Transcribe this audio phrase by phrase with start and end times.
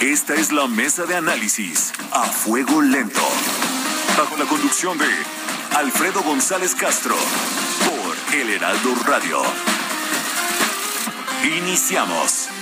[0.00, 3.20] Esta es la mesa de análisis a fuego lento.
[4.18, 5.06] Bajo la conducción de
[5.76, 7.16] Alfredo González Castro
[7.86, 9.42] por El Heraldo Radio.
[11.44, 12.53] Iniciamos.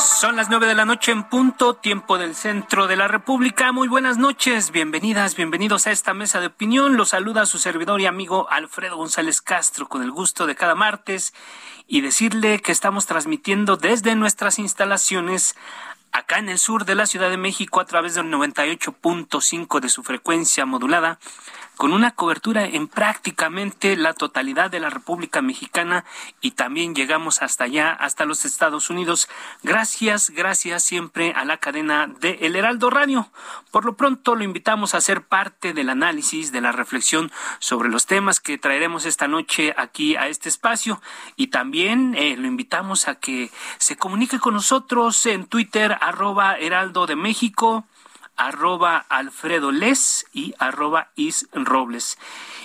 [0.00, 3.70] Son las nueve de la noche en punto, tiempo del centro de la República.
[3.70, 6.96] Muy buenas noches, bienvenidas, bienvenidos a esta mesa de opinión.
[6.96, 11.34] Los saluda su servidor y amigo Alfredo González Castro con el gusto de cada martes
[11.86, 15.54] y decirle que estamos transmitiendo desde nuestras instalaciones
[16.12, 20.02] acá en el sur de la Ciudad de México a través del 98.5 de su
[20.02, 21.18] frecuencia modulada
[21.80, 26.04] con una cobertura en prácticamente la totalidad de la República Mexicana
[26.42, 29.30] y también llegamos hasta allá, hasta los Estados Unidos.
[29.62, 33.30] Gracias, gracias siempre a la cadena de El Heraldo Radio.
[33.70, 38.04] Por lo pronto lo invitamos a ser parte del análisis, de la reflexión sobre los
[38.04, 41.00] temas que traeremos esta noche aquí a este espacio
[41.34, 47.06] y también eh, lo invitamos a que se comunique con nosotros en Twitter arroba Heraldo
[47.06, 47.86] de México
[48.40, 52.18] arroba Alfredo Les y arroba Is Robles.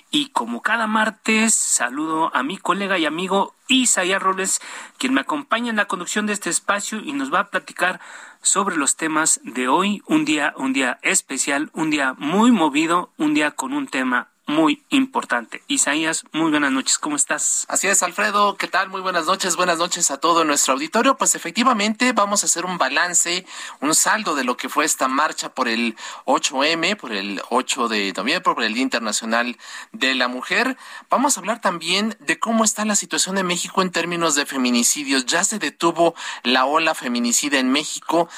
[0.10, 4.62] Y como cada martes, saludo a mi colega y amigo Isaías Robles,
[4.98, 8.00] quien me acompaña en la conducción de este espacio y nos va a platicar
[8.42, 13.34] sobre los temas de hoy, un día, un día especial, un día muy movido, un
[13.34, 15.64] día con un tema muy importante.
[15.68, 17.66] Isaías, muy buenas noches, ¿cómo estás?
[17.68, 18.90] Así es, Alfredo, ¿qué tal?
[18.90, 21.18] Muy buenas noches, buenas noches a todo nuestro auditorio.
[21.18, 23.46] Pues efectivamente vamos a hacer un balance,
[23.82, 25.96] un saldo de lo que fue esta marcha por el
[26.26, 29.58] 8M, por el 8 de noviembre, por el Día Internacional
[29.92, 30.78] de la Mujer.
[31.10, 35.26] Vamos a hablar también de cómo está la situación de México en términos de feminicidios.
[35.26, 36.14] Ya se detuvo
[36.44, 38.30] la ola feminicida en México.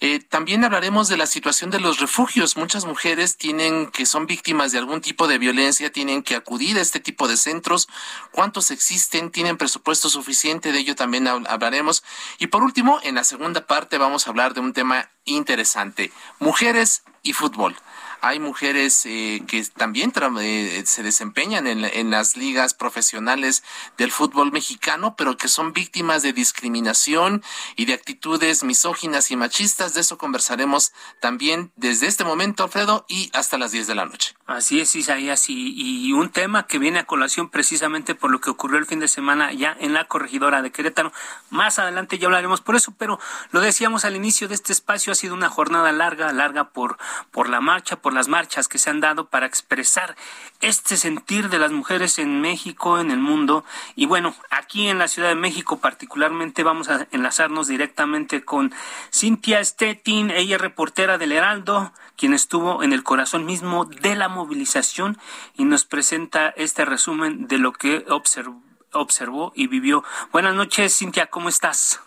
[0.00, 2.58] Eh, también hablaremos de la situación de los refugios.
[2.58, 5.53] Muchas mujeres tienen que son víctimas de algún tipo de violencia
[5.90, 7.88] tienen que acudir a este tipo de centros,
[8.32, 12.02] cuántos existen, tienen presupuesto suficiente, de ello también hablaremos.
[12.38, 17.02] Y por último, en la segunda parte vamos a hablar de un tema interesante, mujeres
[17.22, 17.76] y fútbol
[18.24, 20.10] hay mujeres eh, que también
[20.40, 23.62] eh, se desempeñan en, en, las ligas profesionales
[23.98, 27.42] del fútbol mexicano, pero que son víctimas de discriminación
[27.76, 29.92] y de actitudes misóginas y machistas.
[29.92, 34.34] De eso conversaremos también desde este momento, Alfredo, y hasta las 10 de la noche.
[34.46, 38.50] Así es, Isaías, y, y un tema que viene a colación precisamente por lo que
[38.50, 41.12] ocurrió el fin de semana ya en la corregidora de Querétaro.
[41.48, 43.18] Más adelante ya hablaremos por eso, pero
[43.52, 46.98] lo decíamos al inicio de este espacio, ha sido una jornada larga, larga por,
[47.30, 50.14] por la marcha, por las marchas que se han dado para expresar
[50.60, 53.64] este sentir de las mujeres en México, en el mundo.
[53.96, 58.74] Y bueno, aquí en la Ciudad de México particularmente vamos a enlazarnos directamente con
[59.10, 65.16] Cintia Stettin, ella reportera del Heraldo, quien estuvo en el corazón mismo de la movilización
[65.54, 70.04] y nos presenta este resumen de lo que observó, y vivió.
[70.32, 72.00] Buenas noches, Cintia, ¿cómo estás?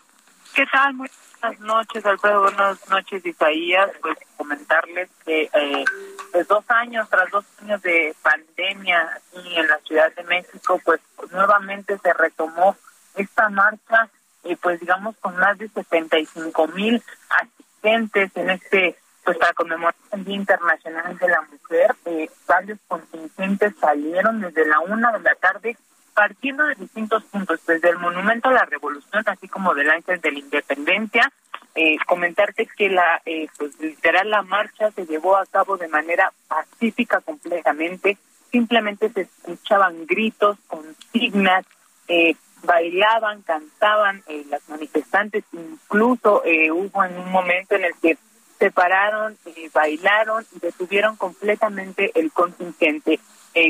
[0.54, 0.94] ¿Qué tal?
[0.94, 2.42] Muy buenas noches, Alfredo.
[2.42, 3.90] Buenas noches, Isaías.
[4.00, 5.84] Pues comentarles que eh,
[6.32, 11.00] pues dos años, tras dos años de pandemia aquí en la Ciudad de México, pues
[11.30, 12.76] nuevamente se retomó
[13.14, 14.08] esta marcha,
[14.44, 20.24] y pues digamos con más de 75 mil asistentes en este, pues para conmemorar el
[20.24, 21.94] Día Internacional de la Mujer.
[22.06, 25.76] Eh, varios contingentes salieron desde la una de la tarde
[26.14, 30.32] partiendo de distintos puntos, desde el Monumento a la Revolución, así como del Ángel de
[30.32, 31.30] la Independencia,
[31.74, 36.32] eh, comentarte que la eh, pues literal la marcha se llevó a cabo de manera
[36.48, 38.16] pacífica completamente
[38.50, 41.66] simplemente se escuchaban gritos consignas
[42.08, 48.16] eh, bailaban cantaban eh, las manifestantes incluso eh, hubo en un momento en el que
[48.58, 49.36] se pararon
[49.72, 53.20] bailaron y detuvieron completamente el contingente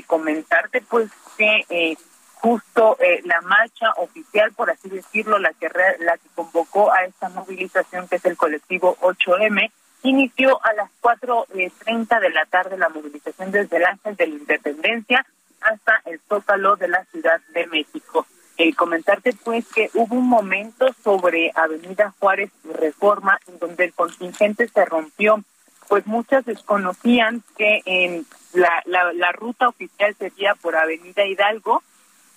[0.06, 1.96] comentarte pues que
[2.40, 5.69] justo eh, la marcha oficial, por así decirlo, la que,
[6.00, 9.70] la que convocó a esta movilización, que es el colectivo 8M,
[10.05, 15.26] inició a las 4.30 de la tarde la movilización desde el Ángel de la Independencia
[15.61, 18.26] hasta el Zócalo de la Ciudad de México.
[18.60, 23.93] Eh, comentarte pues que hubo un momento sobre Avenida Juárez y Reforma en donde el
[23.93, 25.44] contingente se rompió
[25.88, 31.82] pues muchas desconocían que la, ruta oficial sería por Avenida Hidalgo,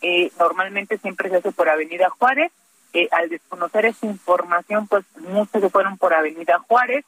[0.01, 2.51] eh, normalmente siempre se hace por Avenida Juárez,
[2.93, 7.03] eh, al desconocer esa información, pues muchos se fueron por Avenida Juárez,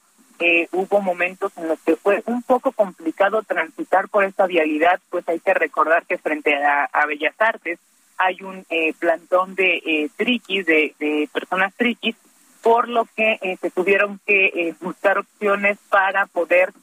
[0.72, 5.40] hubo momentos en los que fue un poco complicado transitar por esta vialidad, pues hay
[5.40, 7.80] que recordar que frente a, Bellas Artes
[8.18, 12.16] hay un eh, plantón de eh, triquis, de, de, personas triquis,
[12.62, 16.74] por lo que eh, se tuvieron que buscar opciones para poder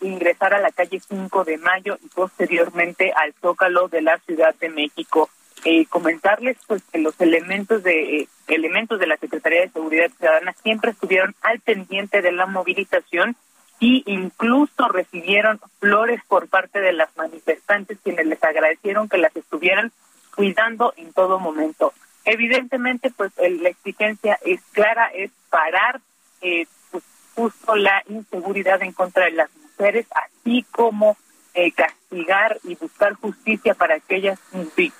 [0.00, 4.68] ingresar a la calle 5 de Mayo y posteriormente al Zócalo de la Ciudad de
[4.68, 5.30] México.
[5.64, 10.54] Eh, comentarles pues que los elementos de eh, elementos de la Secretaría de Seguridad Ciudadana
[10.62, 13.34] siempre estuvieron al pendiente de la movilización
[13.80, 19.90] y incluso recibieron flores por parte de las manifestantes quienes les agradecieron que las estuvieran
[20.38, 21.92] cuidando en todo momento.
[22.24, 26.00] Evidentemente, pues la exigencia es clara, es parar
[26.40, 27.02] eh, pues,
[27.34, 31.16] justo la inseguridad en contra de las mujeres, así como
[31.54, 34.38] eh, castigar y buscar justicia para aquellas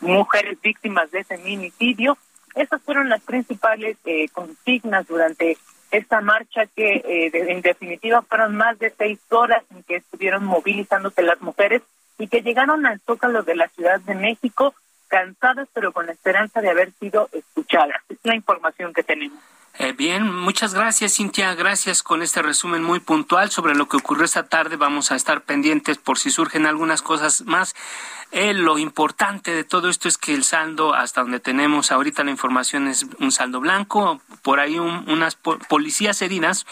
[0.00, 2.18] mujeres víctimas de ese minicidio.
[2.56, 5.56] Esas fueron las principales eh, consignas durante
[5.92, 11.22] esta marcha que eh, en definitiva fueron más de seis horas en que estuvieron movilizándose
[11.22, 11.82] las mujeres
[12.18, 14.74] y que llegaron al zócalo de la Ciudad de México
[15.08, 18.02] cansadas pero con la esperanza de haber sido escuchadas.
[18.08, 19.38] Es la información que tenemos.
[19.80, 21.54] Eh, bien, muchas gracias, Cintia.
[21.54, 24.74] Gracias con este resumen muy puntual sobre lo que ocurrió esta tarde.
[24.74, 27.76] Vamos a estar pendientes por si surgen algunas cosas más.
[28.32, 32.32] Eh, lo importante de todo esto es que el saldo, hasta donde tenemos ahorita la
[32.32, 34.20] información, es un saldo blanco.
[34.42, 36.66] Por ahí unas policías heridas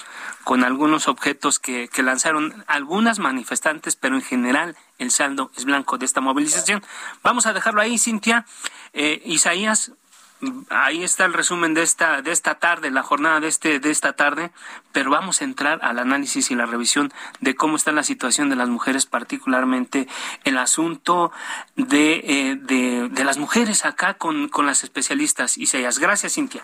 [0.44, 6.06] con algunos objetos que, lanzaron algunas manifestantes, pero en general el saldo es blanco de
[6.06, 6.82] esta movilización.
[7.22, 8.46] Vamos a dejarlo ahí, Cintia.
[8.92, 9.92] Eh, Isaías,
[10.68, 14.12] ahí está el resumen de esta de esta tarde, la jornada de este de esta
[14.14, 14.50] tarde,
[14.92, 18.56] pero vamos a entrar al análisis y la revisión de cómo está la situación de
[18.56, 20.08] las mujeres, particularmente
[20.44, 21.32] el asunto
[21.76, 25.58] de, eh, de, las mujeres acá con, con las especialistas.
[25.58, 26.62] Isaías, gracias, Cintia.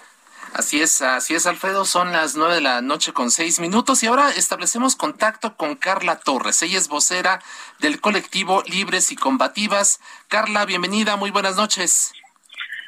[0.55, 1.87] Así es, así es, Alfredo.
[1.87, 6.17] Son las nueve de la noche con seis minutos y ahora establecemos contacto con Carla
[6.17, 6.63] Torres.
[6.63, 7.41] Ella es vocera
[7.79, 10.01] del colectivo Libres y Combativas.
[10.29, 12.13] Carla, bienvenida, muy buenas noches.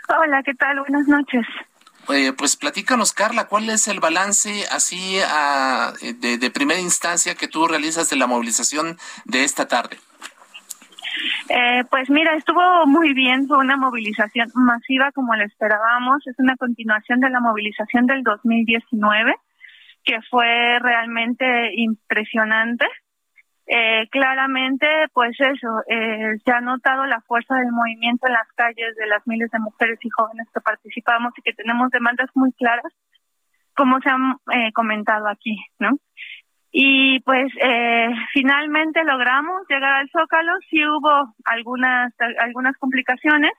[0.09, 0.79] Hola, ¿qué tal?
[0.81, 1.47] Buenas noches.
[2.11, 7.67] Eh, pues platícanos, Carla, ¿cuál es el balance así ah, de, primera instancia que tú
[7.67, 9.99] realizas de la movilización de esta tarde?
[11.49, 16.57] Eh, pues mira, estuvo muy bien, fue una movilización masiva como la esperábamos, es una
[16.57, 19.35] continuación de la movilización del 2019,
[20.05, 22.87] que fue realmente impresionante.
[23.67, 28.95] Eh, claramente, pues eso, eh, se ha notado la fuerza del movimiento en las calles
[28.97, 32.93] de las miles de mujeres y jóvenes que participamos y que tenemos demandas muy claras,
[33.75, 35.99] como se han eh, comentado aquí, ¿no?
[36.77, 43.53] Y pues eh, finalmente logramos llegar al Zócalo, sí hubo algunas, algunas complicaciones,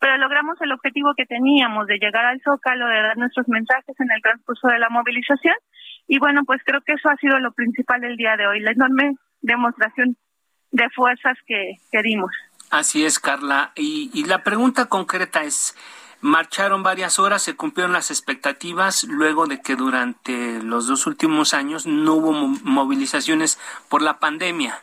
[0.00, 4.10] pero logramos el objetivo que teníamos de llegar al Zócalo, de dar nuestros mensajes en
[4.10, 5.54] el transcurso de la movilización.
[6.08, 8.72] Y bueno, pues creo que eso ha sido lo principal del día de hoy, la
[8.72, 10.16] enorme demostración
[10.72, 12.32] de fuerzas que, que dimos.
[12.72, 13.70] Así es, Carla.
[13.76, 15.76] Y, y la pregunta concreta es,
[16.26, 21.86] marcharon varias horas, se cumplieron las expectativas luego de que durante los dos últimos años
[21.86, 23.58] no hubo movilizaciones
[23.88, 24.74] por la pandemia.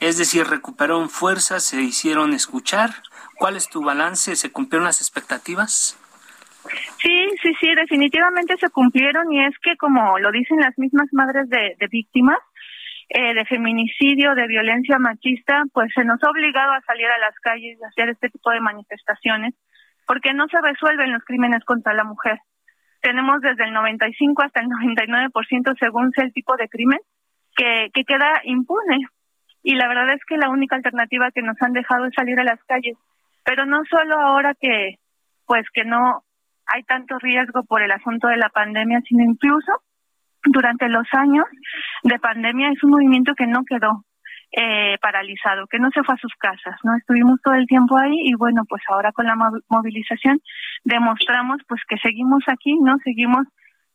[0.00, 2.90] Es decir, recuperaron fuerzas, se hicieron escuchar.
[3.36, 4.34] ¿Cuál es tu balance?
[4.36, 5.96] ¿Se cumplieron las expectativas?
[7.00, 11.48] Sí, sí, sí, definitivamente se cumplieron y es que como lo dicen las mismas madres
[11.48, 12.38] de, de víctimas,
[13.08, 17.34] eh, de feminicidio, de violencia machista, pues se nos ha obligado a salir a las
[17.40, 19.54] calles y hacer este tipo de manifestaciones,
[20.08, 22.38] porque no se resuelven los crímenes contra la mujer.
[23.02, 26.98] Tenemos desde el 95 hasta el 99% según sea el tipo de crimen
[27.54, 29.06] que, que queda impune.
[29.62, 32.44] Y la verdad es que la única alternativa que nos han dejado es salir a
[32.44, 32.96] las calles.
[33.44, 34.96] Pero no solo ahora que,
[35.46, 36.22] pues que no
[36.66, 39.72] hay tanto riesgo por el asunto de la pandemia, sino incluso
[40.42, 41.44] durante los años
[42.02, 44.04] de pandemia es un movimiento que no quedó
[44.52, 46.96] eh, paralizado, que no se fue a sus casas, ¿no?
[46.96, 49.36] Estuvimos todo el tiempo ahí y bueno, pues ahora con la
[49.68, 50.40] movilización
[50.84, 52.96] demostramos pues que seguimos aquí, ¿no?
[53.04, 53.46] Seguimos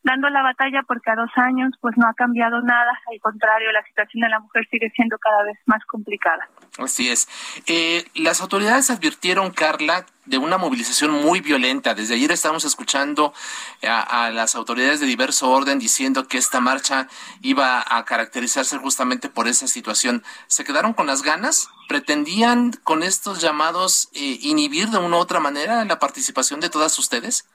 [0.03, 3.83] dando la batalla porque a dos años pues no ha cambiado nada, al contrario, la
[3.83, 6.47] situación de la mujer sigue siendo cada vez más complicada.
[6.77, 7.27] Así es.
[7.67, 11.93] Eh, las autoridades advirtieron, Carla, de una movilización muy violenta.
[11.93, 13.33] Desde ayer estamos escuchando
[13.81, 17.07] a, las autoridades de diverso orden diciendo que esta marcha
[17.41, 20.23] iba a caracterizarse justamente por esa situación.
[20.47, 21.69] ¿Se quedaron con las ganas?
[21.87, 26.97] ¿Pretendían con estos llamados eh, inhibir de una u otra manera la participación de todas
[26.99, 27.45] ustedes?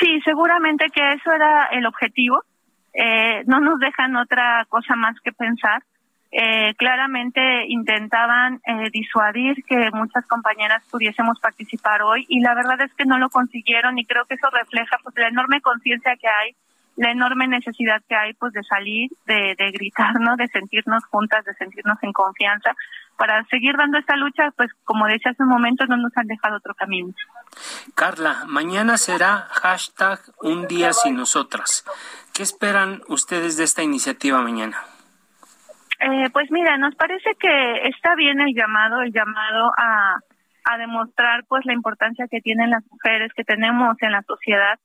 [0.00, 2.42] Sí, seguramente que eso era el objetivo.
[2.92, 5.82] Eh, no nos dejan otra cosa más que pensar.
[6.36, 12.92] eh, claramente intentaban eh, disuadir que muchas compañeras pudiésemos participar hoy y la verdad es
[12.94, 16.56] que no lo consiguieron y creo que eso refleja pues la enorme conciencia que hay
[16.96, 20.36] la enorme necesidad que hay pues de salir, de, de gritar, ¿no?
[20.36, 22.74] De sentirnos juntas, de sentirnos en confianza
[23.16, 26.56] para seguir dando esta lucha, pues como decía hace un momento, no nos han dejado
[26.56, 27.12] otro camino.
[27.94, 31.84] Carla, mañana será hashtag un día sin nosotras.
[32.32, 34.78] ¿Qué esperan ustedes de esta iniciativa mañana?
[36.00, 40.18] Eh, pues mira, nos parece que está bien el llamado, el llamado a,
[40.64, 44.78] a demostrar pues la importancia que tienen las mujeres que tenemos en la sociedad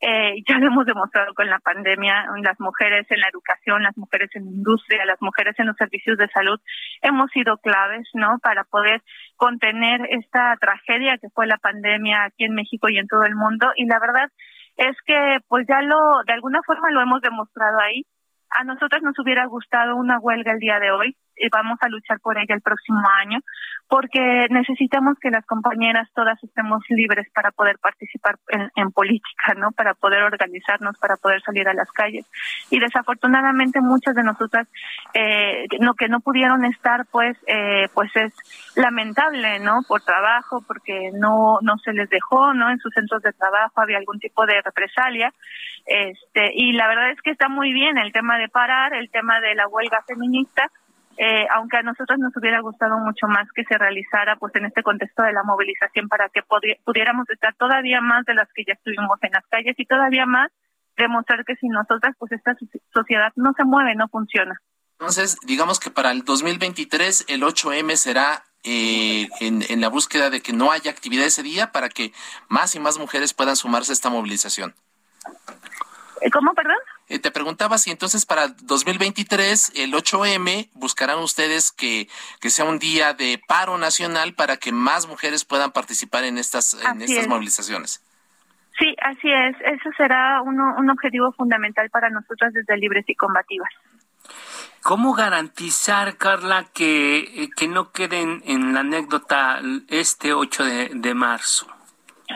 [0.00, 4.30] eh, ya lo hemos demostrado con la pandemia, las mujeres en la educación, las mujeres
[4.34, 6.60] en la industria, las mujeres en los servicios de salud,
[7.02, 8.38] hemos sido claves, ¿no?
[8.42, 9.02] Para poder
[9.36, 13.72] contener esta tragedia que fue la pandemia aquí en México y en todo el mundo.
[13.76, 14.30] Y la verdad
[14.76, 18.04] es que, pues ya lo, de alguna forma lo hemos demostrado ahí.
[18.50, 21.16] A nosotras nos hubiera gustado una huelga el día de hoy,
[21.50, 23.40] vamos a luchar por ella el próximo año,
[23.88, 29.72] porque necesitamos que las compañeras todas estemos libres para poder participar en, política, ¿no?
[29.72, 32.26] Para poder organizarnos, para poder salir a las calles.
[32.70, 34.66] Y desafortunadamente muchas de nosotras,
[35.14, 38.32] eh, no que no pudieron estar, pues, eh, pues es
[38.76, 39.80] lamentable, ¿no?
[39.86, 42.70] Por trabajo, porque no no se les dejó, ¿no?
[42.70, 45.32] En sus centros de trabajo había algún tipo de represalia,
[45.86, 49.40] este, y la verdad es que está muy bien el tema de parar, el tema
[49.40, 50.70] de la huelga feminista
[51.18, 54.82] eh, aunque a nosotros nos hubiera gustado mucho más que se realizara pues en este
[54.82, 56.42] contexto de la movilización para que
[56.84, 60.50] pudiéramos estar todavía más de las que ya estuvimos en las calles y todavía más
[60.96, 62.54] demostrar que sin nosotras pues esta
[62.92, 64.60] sociedad no se mueve, no funciona.
[64.98, 70.40] Entonces, digamos que para el 2023 el 8M será eh, en, en la búsqueda de
[70.40, 72.12] que no haya actividad ese día para que
[72.48, 74.74] más y más mujeres puedan sumarse a esta movilización.
[76.20, 76.76] Eh, ¿Cómo, perdón?
[77.08, 82.08] Eh, te preguntaba si entonces para 2023, el 8M, buscarán ustedes que,
[82.40, 86.74] que sea un día de paro nacional para que más mujeres puedan participar en estas,
[86.74, 88.02] en estas movilizaciones.
[88.78, 89.56] Sí, así es.
[89.60, 93.70] Eso será uno, un objetivo fundamental para nosotras desde Libres y Combativas.
[94.82, 101.66] ¿Cómo garantizar, Carla, que, que no queden en la anécdota este 8 de, de marzo?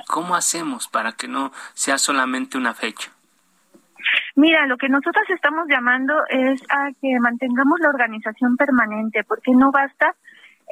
[0.06, 3.12] ¿Cómo hacemos para que no sea solamente una fecha?
[4.36, 9.70] Mira, lo que nosotros estamos llamando es a que mantengamos la organización permanente, porque no
[9.72, 10.14] basta.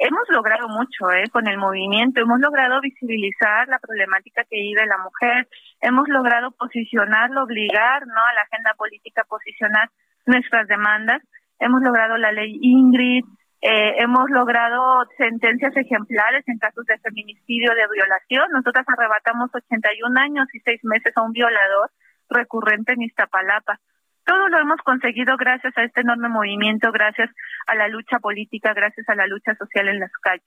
[0.01, 1.27] Hemos logrado mucho ¿eh?
[1.29, 5.49] con el movimiento, hemos logrado visibilizar la problemática que vive la mujer,
[5.81, 8.15] hemos logrado posicionarlo, obligar ¿no?
[8.15, 9.89] a la agenda política a posicionar
[10.25, 11.21] nuestras demandas,
[11.59, 13.25] hemos logrado la ley Ingrid,
[13.61, 18.47] eh, hemos logrado sentencias ejemplares en casos de feminicidio, de violación.
[18.53, 21.91] Nosotras arrebatamos 81 años y seis meses a un violador
[22.29, 23.79] recurrente en Iztapalapa.
[24.25, 27.31] Todo lo hemos conseguido gracias a este enorme movimiento, gracias
[27.67, 30.45] a la lucha política, gracias a la lucha social en las calles.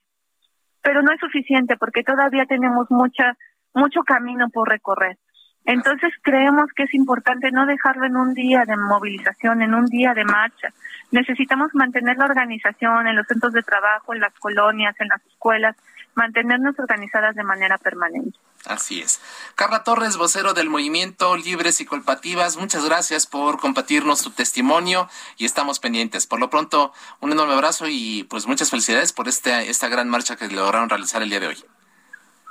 [0.81, 3.37] Pero no es suficiente porque todavía tenemos mucha,
[3.73, 5.17] mucho camino por recorrer.
[5.65, 10.13] Entonces creemos que es importante no dejarlo en un día de movilización, en un día
[10.13, 10.69] de marcha.
[11.11, 15.77] Necesitamos mantener la organización en los centros de trabajo, en las colonias, en las escuelas,
[16.15, 18.37] mantenernos organizadas de manera permanente.
[18.65, 19.19] Así es.
[19.55, 25.45] Carla Torres, vocero del movimiento Libres y Colpativas, muchas gracias por compartirnos tu testimonio y
[25.45, 26.27] estamos pendientes.
[26.27, 30.37] Por lo pronto, un enorme abrazo y pues muchas felicidades por este, esta gran marcha
[30.37, 31.65] que lograron realizar el día de hoy.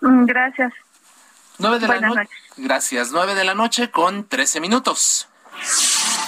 [0.03, 0.73] Mm, gracias.
[1.59, 2.29] Nueve de la noche.
[2.57, 3.11] Gracias.
[3.13, 5.29] Nueve de la noche con trece minutos.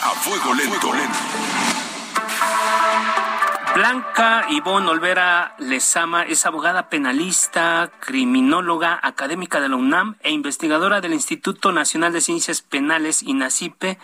[0.02, 0.92] A fuego lento.
[0.92, 1.18] lento.
[3.74, 11.12] Blanca Ivonne Olvera Lezama es abogada penalista, criminóloga, académica de la UNAM e investigadora del
[11.12, 13.98] Instituto Nacional de Ciencias Penales, INACIPE,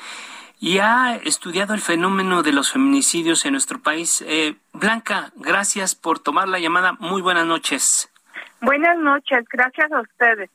[0.59, 4.25] y ha estudiado el fenómeno de los feminicidios en nuestro país.
[4.27, 6.95] Eh, Blanca, gracias por tomar la llamada.
[6.99, 8.13] Muy buenas noches.
[8.61, 10.51] Buenas noches, gracias a ustedes.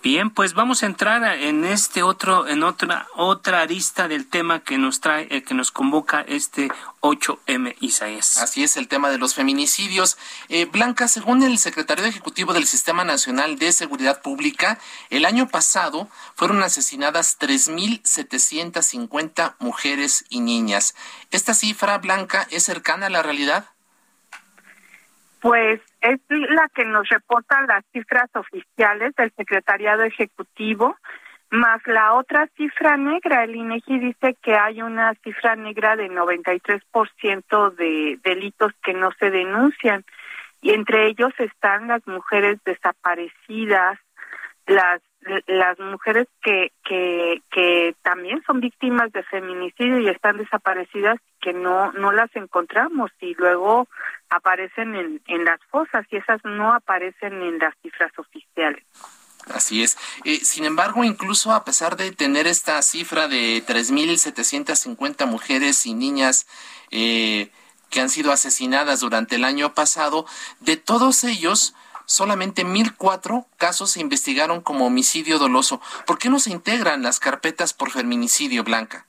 [0.00, 4.78] Bien, pues vamos a entrar en este otro, en otra, otra arista del tema que
[4.78, 6.68] nos trae, eh, que nos convoca este
[7.00, 8.38] 8M Isaías.
[8.38, 10.16] Así es, el tema de los feminicidios.
[10.48, 14.78] Eh, Blanca, según el secretario ejecutivo del Sistema Nacional de Seguridad Pública,
[15.10, 20.94] el año pasado fueron asesinadas 3.750 mujeres y niñas.
[21.32, 23.70] ¿Esta cifra, Blanca, es cercana a la realidad?
[25.40, 30.96] Pues es la que nos reportan las cifras oficiales del Secretariado Ejecutivo,
[31.50, 33.44] más la otra cifra negra.
[33.44, 39.30] El INEGI dice que hay una cifra negra de 93% de delitos que no se
[39.30, 40.04] denuncian,
[40.60, 43.98] y entre ellos están las mujeres desaparecidas,
[44.66, 45.00] las
[45.46, 51.92] las mujeres que, que, que también son víctimas de feminicidio y están desaparecidas que no,
[51.92, 53.88] no las encontramos y luego
[54.30, 58.84] aparecen en, en las fosas y esas no aparecen en las cifras oficiales.
[59.54, 59.96] Así es.
[60.24, 66.46] Eh, sin embargo, incluso a pesar de tener esta cifra de 3.750 mujeres y niñas
[66.90, 67.50] eh,
[67.90, 70.26] que han sido asesinadas durante el año pasado,
[70.60, 71.74] de todos ellos,
[72.08, 75.80] solamente 1.004 casos se investigaron como homicidio doloso.
[76.06, 79.04] ¿Por qué no se integran las carpetas por feminicidio, Blanca?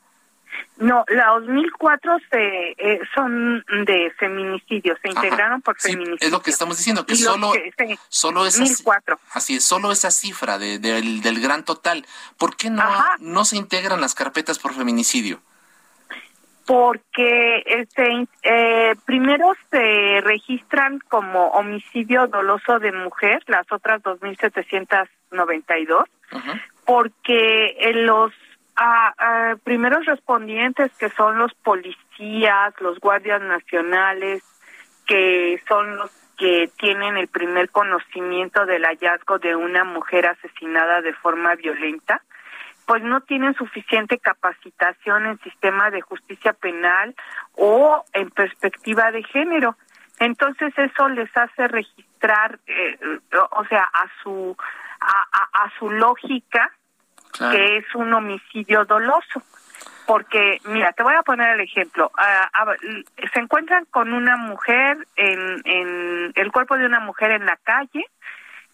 [0.77, 6.17] No, los 1004 se, eh, son de feminicidio, se integraron por feminicidio.
[6.21, 7.51] Es lo que estamos diciendo, que solo,
[8.07, 8.63] solo esa,
[9.33, 12.05] Así es, solo esa cifra de, del, gran total.
[12.37, 12.83] ¿Por qué no,
[13.19, 15.41] no se integran las carpetas por feminicidio?
[16.69, 26.03] Porque este, eh, primero se registran como homicidio doloso de mujer, las otras 2.792,
[26.85, 28.31] porque en los
[28.75, 34.43] a, primeros respondientes que son los policías, los guardias nacionales,
[35.07, 41.13] que son los que tienen el primer conocimiento del hallazgo de una mujer asesinada de
[41.13, 42.21] forma violenta,
[42.89, 47.13] pues no tienen suficiente capacitación en sistema de justicia penal
[47.53, 49.75] o en perspectiva de género.
[50.17, 52.97] Entonces eso les hace registrar, eh,
[53.51, 54.57] o sea, a su
[55.01, 56.71] a, a su lógica
[57.51, 59.43] que es un homicidio doloso.
[60.07, 62.11] Porque, mira, te voy a poner el ejemplo.
[62.17, 62.73] Ah, ah,
[63.31, 68.03] se encuentran con una mujer, en, en el cuerpo de una mujer en la calle,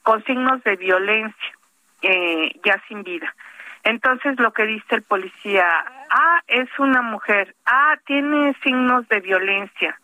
[0.03, 1.57] con signos de violencia,
[2.01, 3.36] eh, ya sin vida.
[3.85, 5.67] Entonces lo que dice el policía,
[6.09, 9.99] ah, es una mujer, ah, tiene signos de violencia.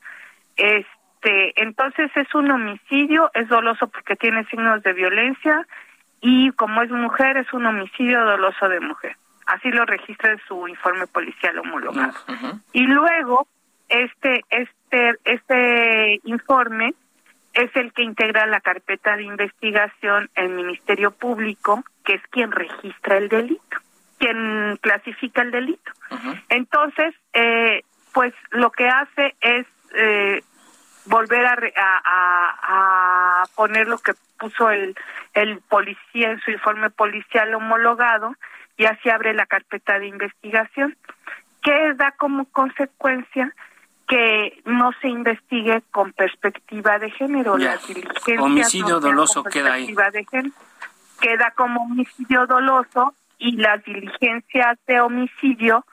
[0.55, 5.67] Este, entonces es un homicidio, es doloso porque tiene signos de violencia
[6.21, 9.17] y como es mujer es un homicidio doloso de mujer.
[9.47, 12.13] Así lo registra en su informe policial homologado.
[12.73, 13.47] Y luego
[13.89, 16.93] este este este informe
[17.53, 23.18] es el que integra la carpeta de investigación el Ministerio Público, que es quien registra
[23.18, 23.77] el delito,
[24.18, 25.92] quien clasifica el delito.
[26.50, 27.83] Entonces, eh,
[28.14, 30.42] pues lo que hace es eh,
[31.05, 34.96] volver a, a, a, poner lo que puso el,
[35.33, 38.35] el policía en su informe policial homologado
[38.77, 40.96] y así abre la carpeta de investigación,
[41.61, 43.53] que da como consecuencia
[44.11, 47.57] que no se investigue con perspectiva de género.
[47.57, 47.79] Ya.
[48.39, 49.95] homicidio doloso queda ahí.
[49.95, 50.53] De género.
[51.21, 55.85] Queda como homicidio doloso y las diligencias de homicidio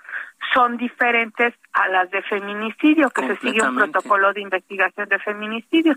[0.52, 5.94] son diferentes a las de feminicidio, que se sigue un protocolo de investigación de feminicidio.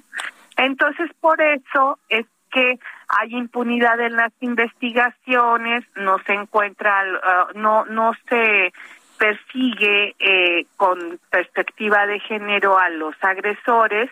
[0.58, 7.86] Entonces, por eso es que hay impunidad en las investigaciones, no se encuentra, uh, no,
[7.86, 8.72] no se
[9.22, 14.10] persigue eh, con perspectiva de género a los agresores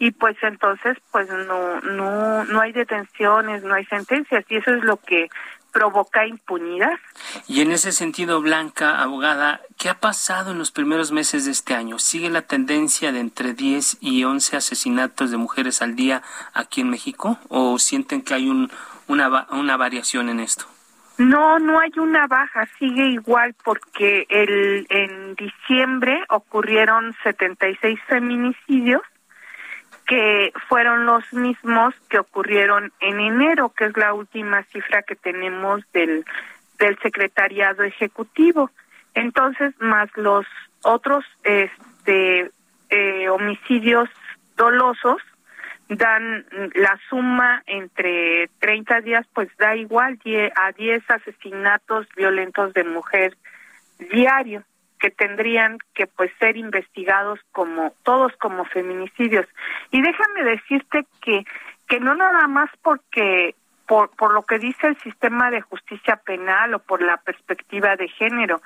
[0.00, 4.82] y pues entonces pues no no no hay detenciones, no hay sentencias y eso es
[4.82, 5.28] lo que
[5.70, 6.98] provoca impunidad.
[7.46, 11.74] Y en ese sentido, Blanca, abogada, ¿qué ha pasado en los primeros meses de este
[11.74, 12.00] año?
[12.00, 16.90] ¿Sigue la tendencia de entre 10 y 11 asesinatos de mujeres al día aquí en
[16.90, 17.38] México?
[17.46, 18.72] ¿O sienten que hay un,
[19.06, 20.66] una, una variación en esto?
[21.18, 29.02] No, no hay una baja, sigue igual porque el, en diciembre ocurrieron 76 feminicidios
[30.06, 35.82] que fueron los mismos que ocurrieron en enero, que es la última cifra que tenemos
[35.92, 36.24] del,
[36.78, 38.70] del secretariado ejecutivo.
[39.14, 40.46] Entonces, más los
[40.82, 42.50] otros este,
[42.90, 44.08] eh, homicidios
[44.56, 45.20] dolosos,
[45.88, 50.18] dan la suma entre 30 días, pues da igual
[50.54, 53.36] a 10 asesinatos violentos de mujer
[53.98, 54.62] diario
[55.00, 59.46] que tendrían que pues ser investigados como todos como feminicidios.
[59.90, 61.44] Y déjame decirte que
[61.88, 63.54] que no nada más porque
[63.86, 68.06] por, por lo que dice el sistema de justicia penal o por la perspectiva de
[68.08, 68.60] género,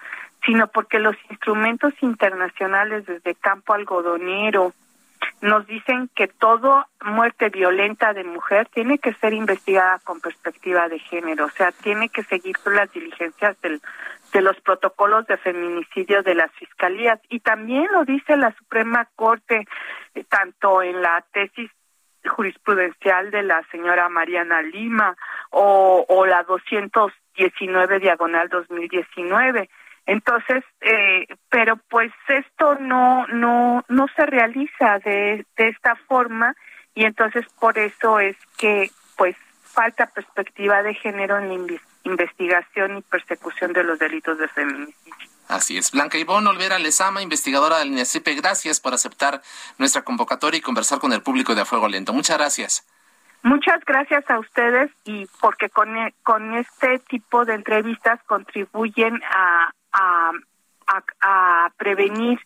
[0.44, 4.74] sino porque los instrumentos internacionales desde campo algodonero
[5.40, 10.98] nos dicen que toda muerte violenta de mujer tiene que ser investigada con perspectiva de
[10.98, 13.80] género, o sea, tiene que seguir las diligencias del
[14.32, 17.20] de los protocolos de feminicidio de las fiscalías.
[17.28, 19.66] Y también lo dice la Suprema Corte
[20.14, 21.70] eh, tanto en la tesis
[22.24, 25.16] jurisprudencial de la señora Mariana Lima
[25.50, 29.68] o, o la 219 diagonal 2019
[30.06, 36.54] entonces eh, pero pues esto no no no se realiza de, de esta forma
[36.94, 43.02] y entonces por eso es que pues falta perspectiva de género en la investigación y
[43.02, 45.28] persecución de los delitos de feminicidio.
[45.48, 45.90] Así es.
[45.90, 49.42] Blanca Ivonne Olvera Lezama, investigadora del INESIPE, gracias por aceptar
[49.78, 52.12] nuestra convocatoria y conversar con el público de A Fuego Lento.
[52.12, 52.86] Muchas gracias.
[53.42, 59.72] Muchas gracias a ustedes y porque con, e, con este tipo de entrevistas contribuyen a,
[59.92, 60.32] a,
[61.20, 62.38] a, prevenir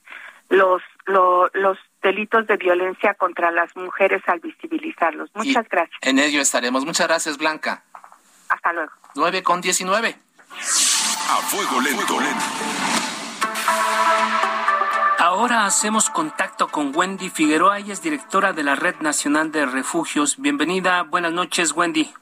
[0.48, 5.30] los, los delitos de violencia contra las mujeres al visibilizarlos.
[5.34, 5.98] Muchas gracias.
[6.02, 6.84] En ello estaremos.
[6.84, 7.82] Muchas gracias, Blanca.
[8.48, 8.92] Hasta luego.
[9.14, 10.16] 9 con 19.
[11.28, 12.18] A fuego lento.
[15.18, 20.36] Ahora hacemos contacto con Wendy Figueroa, ella es directora de la Red Nacional de Refugios.
[20.38, 22.12] Bienvenida, buenas noches, Wendy.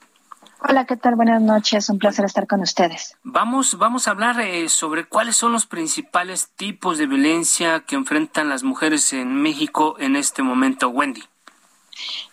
[0.66, 1.14] Hola, ¿qué tal?
[1.14, 3.14] Buenas noches, un placer estar con ustedes.
[3.22, 8.48] Vamos, vamos a hablar eh, sobre cuáles son los principales tipos de violencia que enfrentan
[8.48, 11.22] las mujeres en México en este momento, Wendy.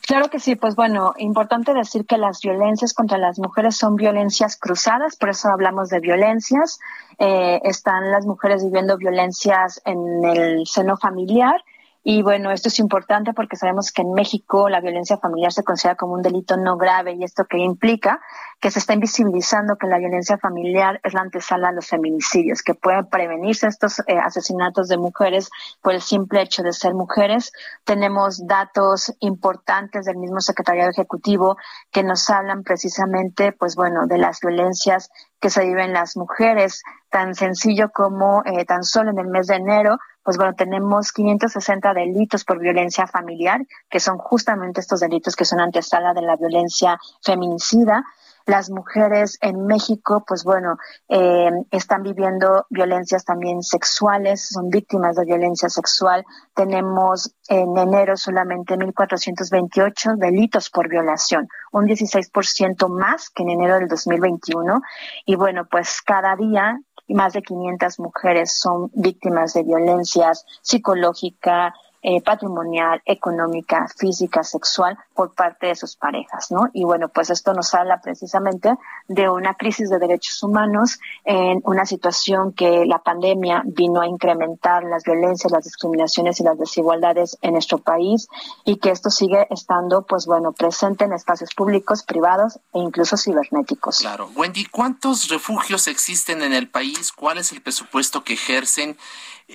[0.07, 4.57] Claro que sí, pues bueno, importante decir que las violencias contra las mujeres son violencias
[4.57, 6.79] cruzadas, por eso hablamos de violencias.
[7.19, 11.61] Eh, están las mujeres viviendo violencias en el seno familiar,
[12.03, 15.95] y bueno, esto es importante porque sabemos que en México la violencia familiar se considera
[15.95, 18.19] como un delito no grave y esto que implica
[18.59, 22.73] que se está invisibilizando que la violencia familiar es la antesala a los feminicidios, que
[22.73, 27.51] pueden prevenirse estos eh, asesinatos de mujeres por el simple hecho de ser mujeres.
[27.83, 31.57] Tenemos datos importantes del mismo secretario ejecutivo
[31.91, 37.35] que nos hablan precisamente, pues bueno, de las violencias que se viven las mujeres, tan
[37.35, 42.43] sencillo como eh, tan solo en el mes de enero pues bueno, tenemos 560 delitos
[42.43, 48.03] por violencia familiar, que son justamente estos delitos que son antesala de la violencia feminicida.
[48.45, 50.77] Las mujeres en México, pues bueno,
[51.09, 56.25] eh, están viviendo violencias también sexuales, son víctimas de violencia sexual.
[56.55, 63.87] Tenemos en enero solamente 1.428 delitos por violación, un 16% más que en enero del
[63.87, 64.81] 2021.
[65.25, 72.21] Y bueno, pues cada día más de 500 mujeres son víctimas de violencias psicológica, eh,
[72.21, 76.67] patrimonial, económica, física, sexual por parte de sus parejas, ¿no?
[76.73, 78.75] Y bueno, pues esto nos habla precisamente
[79.07, 84.83] de una crisis de derechos humanos en una situación que la pandemia vino a incrementar
[84.83, 88.27] las violencias, las discriminaciones y las desigualdades en nuestro país
[88.65, 93.99] y que esto sigue estando, pues bueno, presente en espacios públicos, privados e incluso cibernéticos.
[93.99, 94.29] Claro.
[94.35, 97.11] Wendy, ¿cuántos refugios existen en el país?
[97.11, 98.97] ¿Cuál es el presupuesto que ejercen?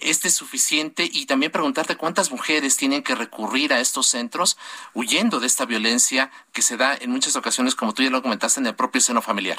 [0.03, 4.57] Este es suficiente y también preguntarte cuántas mujeres tienen que recurrir a estos centros
[4.95, 8.61] huyendo de esta violencia que se da en muchas ocasiones, como tú ya lo comentaste,
[8.61, 9.59] en el propio seno familiar.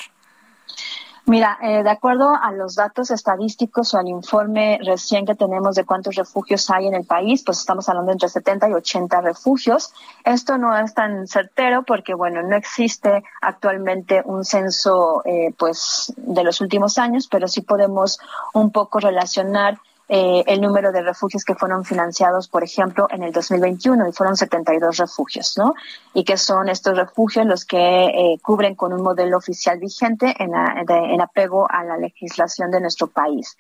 [1.28, 5.84] Mira, eh, de acuerdo a los datos estadísticos o al informe recién que tenemos de
[5.84, 9.92] cuántos refugios hay en el país, pues estamos hablando entre 70 y 80 refugios.
[10.24, 16.46] Esto no es tan certero porque, bueno, no existe actualmente un censo, eh, pues, de
[16.46, 18.20] los últimos años, pero sí podemos
[18.54, 23.32] un poco relacionar eh, el número de refugios que fueron financiados, por ejemplo, en el
[23.32, 25.74] 2021 y fueron 72 refugios, ¿no?
[26.14, 30.52] Y que son estos refugios los que eh, cubren con un modelo oficial vigente en,
[30.56, 33.58] en apego a la legislación de nuestro país.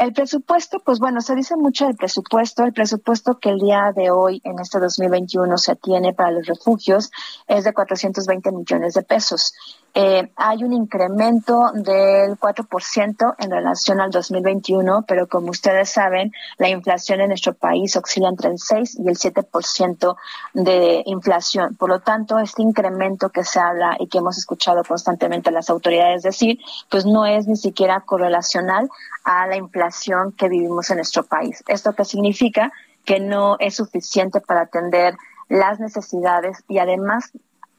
[0.00, 2.64] El presupuesto, pues bueno, se dice mucho del presupuesto.
[2.64, 7.10] El presupuesto que el día de hoy, en este 2021, se tiene para los refugios
[7.46, 9.52] es de 420 millones de pesos.
[9.92, 16.70] Eh, hay un incremento del 4% en relación al 2021, pero como ustedes saben, la
[16.70, 20.16] inflación en nuestro país oscila entre el 6 y el 7%
[20.54, 21.76] de inflación.
[21.76, 25.68] Por lo tanto, este incremento que se habla y que hemos escuchado constantemente a las
[25.68, 26.58] autoridades decir,
[26.88, 28.88] pues no es ni siquiera correlacional
[29.24, 29.89] a la inflación
[30.36, 31.62] que vivimos en nuestro país.
[31.68, 32.72] ¿Esto qué significa?
[33.04, 35.14] Que no es suficiente para atender
[35.48, 37.32] las necesidades y además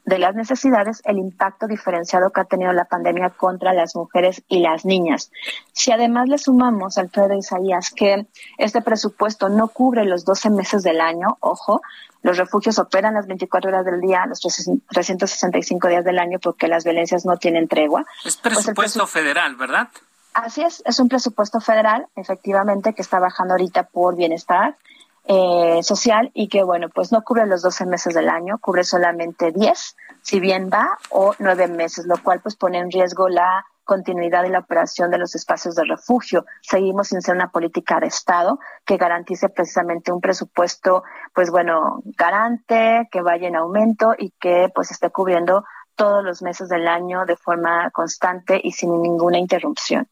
[0.04, 4.60] de las necesidades el impacto diferenciado que ha tenido la pandemia contra las mujeres y
[4.60, 5.30] las niñas.
[5.72, 8.26] Si además le sumamos, Alfredo Isaías, que
[8.58, 11.82] este presupuesto no cubre los 12 meses del año, ojo,
[12.22, 16.84] los refugios operan las 24 horas del día, los 365 días del año porque las
[16.84, 18.04] violencias no tienen tregua.
[18.24, 19.88] Es pues presupuesto federal, ¿verdad?
[20.34, 24.76] Así es, es un presupuesto federal, efectivamente, que está bajando ahorita por bienestar
[25.24, 29.52] eh, social y que, bueno, pues no cubre los 12 meses del año, cubre solamente
[29.52, 34.44] 10, si bien va, o 9 meses, lo cual pues pone en riesgo la continuidad
[34.44, 36.46] y la operación de los espacios de refugio.
[36.62, 43.08] Seguimos sin ser una política de Estado que garantice precisamente un presupuesto, pues bueno, garante,
[43.10, 45.64] que vaya en aumento y que pues esté cubriendo
[45.94, 50.08] todos los meses del año de forma constante y sin ninguna interrupción.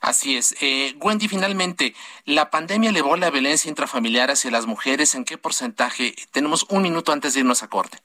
[0.00, 0.54] Así es.
[0.60, 5.14] Eh, Wendy, finalmente, ¿la pandemia elevó la violencia intrafamiliar hacia las mujeres?
[5.14, 6.14] ¿En qué porcentaje?
[6.32, 7.98] Tenemos un minuto antes de irnos a corte.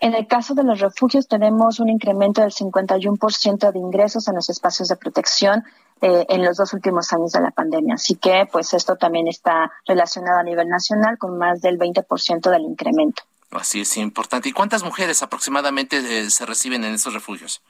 [0.00, 4.50] En el caso de los refugios tenemos un incremento del 51% de ingresos en los
[4.50, 5.64] espacios de protección
[6.02, 7.94] eh, en los dos últimos años de la pandemia.
[7.94, 12.62] Así que, pues esto también está relacionado a nivel nacional con más del 20% del
[12.62, 13.22] incremento.
[13.52, 14.48] Así es importante.
[14.48, 17.62] ¿Y cuántas mujeres aproximadamente eh, se reciben en esos refugios?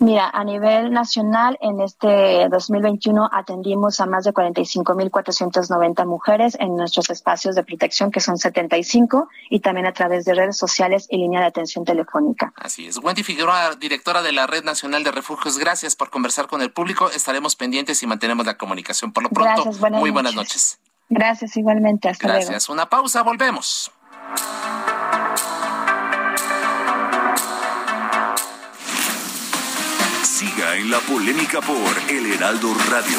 [0.00, 7.10] Mira, a nivel nacional, en este 2021 atendimos a más de 45.490 mujeres en nuestros
[7.10, 11.40] espacios de protección, que son 75, y también a través de redes sociales y línea
[11.40, 12.50] de atención telefónica.
[12.56, 12.96] Así es.
[12.96, 17.10] Wendy Figueroa, directora de la Red Nacional de Refugios, gracias por conversar con el público.
[17.10, 19.12] Estaremos pendientes y mantenemos la comunicación.
[19.12, 20.80] Por lo pronto, muy buenas noches.
[21.10, 22.08] Gracias, igualmente.
[22.08, 22.70] Hasta Gracias.
[22.70, 23.92] Una pausa, volvemos.
[30.74, 33.18] En la polémica por El Heraldo Radio,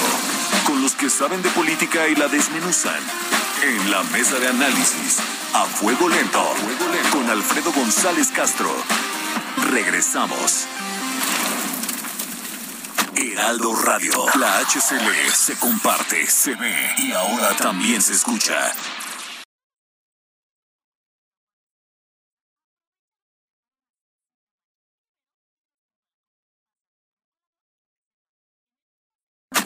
[0.66, 3.00] con los que saben de política y la desmenuzan.
[3.62, 5.18] En la mesa de análisis,
[5.54, 6.44] a fuego lento,
[7.12, 8.74] con Alfredo González Castro.
[9.70, 10.66] Regresamos.
[13.16, 18.74] Heraldo Radio, la HCL se comparte, se ve y ahora también se escucha.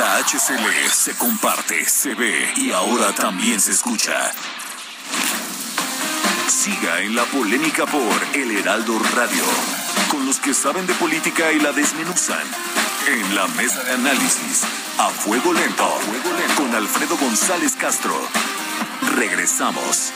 [0.00, 4.32] La HCL se comparte, se ve y ahora también se escucha.
[6.48, 9.44] Siga en la polémica por El Heraldo Radio,
[10.10, 12.46] con los que saben de política y la desmenuzan.
[13.08, 14.62] En la mesa de análisis,
[14.96, 15.98] a fuego lento,
[16.56, 18.16] con Alfredo González Castro.
[19.16, 20.14] Regresamos.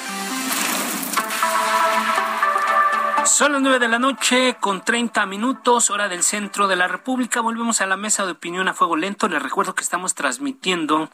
[3.27, 7.41] Son las nueve de la noche con 30 minutos, hora del centro de la República.
[7.41, 9.29] Volvemos a la mesa de opinión a fuego lento.
[9.29, 11.11] Les recuerdo que estamos transmitiendo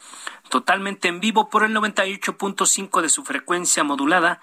[0.49, 4.41] totalmente en vivo por el 98.5 de su frecuencia modulada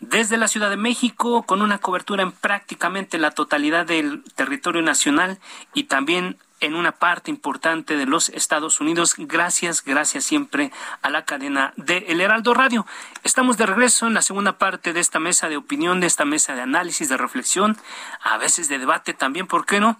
[0.00, 5.38] desde la Ciudad de México con una cobertura en prácticamente la totalidad del territorio nacional
[5.74, 9.14] y también en una parte importante de los Estados Unidos.
[9.16, 10.70] Gracias, gracias siempre
[11.02, 12.86] a la cadena de El Heraldo Radio.
[13.24, 16.54] Estamos de regreso en la segunda parte de esta mesa de opinión, de esta mesa
[16.54, 17.76] de análisis, de reflexión,
[18.22, 19.98] a veces de debate también, ¿por qué no?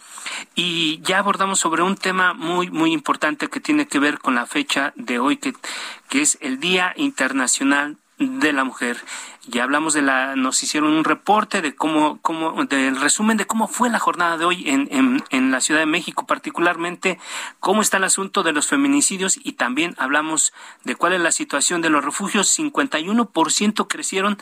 [0.54, 4.46] Y ya abordamos sobre un tema muy, muy importante que tiene que ver con la
[4.46, 5.54] fecha de hoy, que,
[6.08, 8.98] que es el Día Internacional de la Mujer
[9.50, 13.68] ya hablamos de la, nos hicieron un reporte de cómo, cómo, del resumen de cómo
[13.68, 17.18] fue la jornada de hoy en, en, en la Ciudad de México, particularmente
[17.58, 20.52] cómo está el asunto de los feminicidios y también hablamos
[20.84, 22.56] de cuál es la situación de los refugios.
[22.58, 24.38] 51% crecieron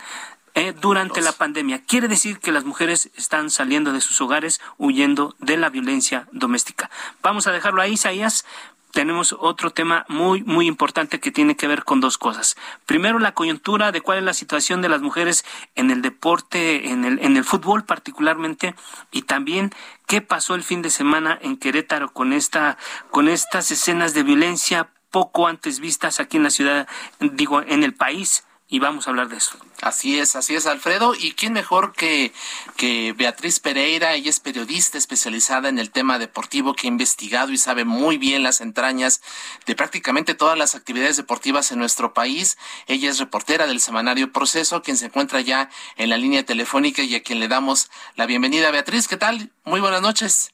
[0.53, 1.81] eh, durante la pandemia.
[1.81, 6.89] Quiere decir que las mujeres están saliendo de sus hogares huyendo de la violencia doméstica.
[7.23, 8.45] Vamos a dejarlo ahí, Isaías,
[8.91, 12.55] tenemos otro tema muy, muy importante que tiene que ver con dos cosas.
[12.85, 17.05] Primero, la coyuntura de cuál es la situación de las mujeres en el deporte, en
[17.05, 18.75] el, en el fútbol particularmente,
[19.11, 19.71] y también
[20.07, 22.77] qué pasó el fin de semana en Querétaro con esta,
[23.11, 26.87] con estas escenas de violencia poco antes vistas aquí en la ciudad,
[27.19, 29.57] digo, en el país y vamos a hablar de eso.
[29.81, 31.13] Así es, así es, Alfredo.
[31.15, 32.33] ¿Y quién mejor que,
[32.75, 34.13] que Beatriz Pereira?
[34.13, 38.43] Ella es periodista especializada en el tema deportivo que ha investigado y sabe muy bien
[38.43, 39.21] las entrañas
[39.65, 42.57] de prácticamente todas las actividades deportivas en nuestro país.
[42.87, 47.15] Ella es reportera del semanario Proceso, quien se encuentra ya en la línea telefónica y
[47.15, 48.71] a quien le damos la bienvenida.
[48.71, 49.51] Beatriz, ¿qué tal?
[49.63, 50.51] Muy buenas noches.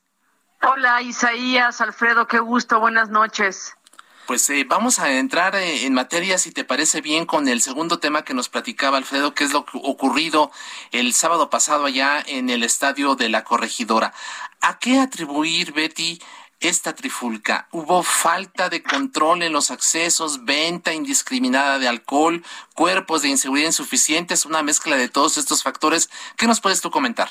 [0.61, 3.75] Hola, Isaías, Alfredo, qué gusto, buenas noches.
[4.27, 7.99] Pues eh, vamos a entrar eh, en materia, si te parece bien, con el segundo
[7.99, 10.51] tema que nos platicaba Alfredo, que es lo ocurrido
[10.91, 14.13] el sábado pasado allá en el estadio de la corregidora.
[14.61, 16.19] ¿A qué atribuir, Betty,
[16.59, 17.67] esta trifulca?
[17.71, 24.45] ¿Hubo falta de control en los accesos, venta indiscriminada de alcohol, cuerpos de inseguridad insuficientes,
[24.45, 26.09] una mezcla de todos estos factores?
[26.35, 27.29] ¿Qué nos puedes tú comentar?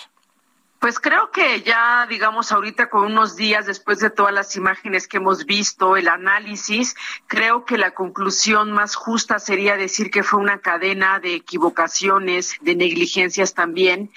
[0.84, 5.16] Pues creo que ya, digamos, ahorita con unos días después de todas las imágenes que
[5.16, 6.94] hemos visto, el análisis,
[7.26, 12.74] creo que la conclusión más justa sería decir que fue una cadena de equivocaciones, de
[12.74, 14.10] negligencias también,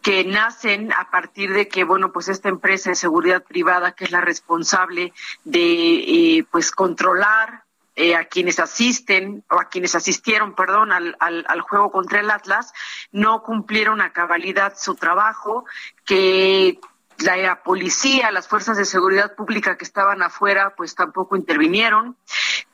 [0.00, 4.10] que nacen a partir de que, bueno, pues esta empresa de seguridad privada, que es
[4.10, 5.12] la responsable
[5.44, 7.63] de, eh, pues, controlar
[7.96, 12.30] eh, a quienes asisten o a quienes asistieron, perdón, al, al, al, juego contra el
[12.30, 12.72] Atlas,
[13.12, 15.64] no cumplieron a cabalidad su trabajo,
[16.04, 16.78] que
[17.18, 22.16] la policía, las fuerzas de seguridad pública que estaban afuera, pues tampoco intervinieron,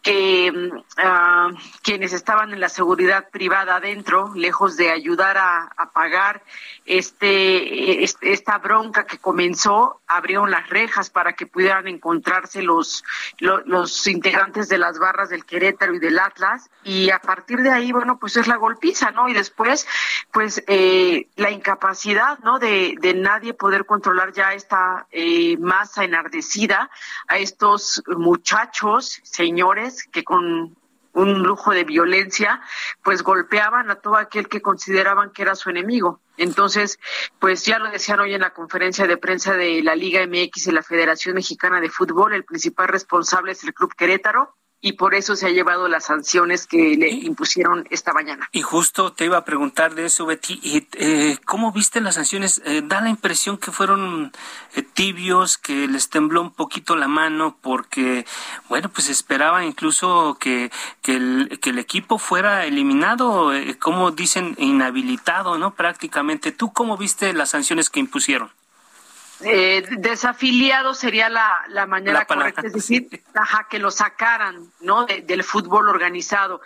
[0.02, 6.42] que uh, quienes estaban en la seguridad privada adentro, lejos de ayudar a, a pagar
[6.86, 13.04] este, esta bronca que comenzó, abrieron las rejas para que pudieran encontrarse los,
[13.38, 17.70] los, los integrantes de las barras del Querétaro y del Atlas, y a partir de
[17.70, 19.28] ahí, bueno, pues es la golpiza, ¿no?
[19.28, 19.86] Y después,
[20.32, 22.58] pues eh, la incapacidad, ¿no?
[22.58, 26.90] De, de nadie poder controlar ya esta eh, masa enardecida,
[27.28, 30.76] a estos muchachos, señores, que con
[31.12, 32.60] un lujo de violencia,
[33.02, 36.20] pues golpeaban a todo aquel que consideraban que era su enemigo.
[36.36, 36.98] Entonces,
[37.38, 40.72] pues ya lo decían hoy en la conferencia de prensa de la Liga MX y
[40.72, 45.36] la Federación Mexicana de Fútbol, el principal responsable es el Club Querétaro, y por eso
[45.36, 48.48] se ha llevado las sanciones que le impusieron esta mañana.
[48.52, 52.62] Y justo te iba a preguntar de eso, Betty, y, eh, ¿cómo viste las sanciones?
[52.64, 54.32] Eh, da la impresión que fueron
[54.74, 58.24] eh, tibios, que les tembló un poquito la mano, porque,
[58.68, 60.70] bueno, pues esperaba incluso que,
[61.02, 65.74] que, el, que el equipo fuera eliminado, eh, como dicen, inhabilitado, ¿no?
[65.74, 66.52] Prácticamente.
[66.52, 68.50] ¿Tú cómo viste las sanciones que impusieron?
[69.42, 75.06] Eh, desafiliado sería la, la manera La correcta, es decir, ajá, que lo sacaran ¿no?
[75.06, 76.60] De- del fútbol organizado.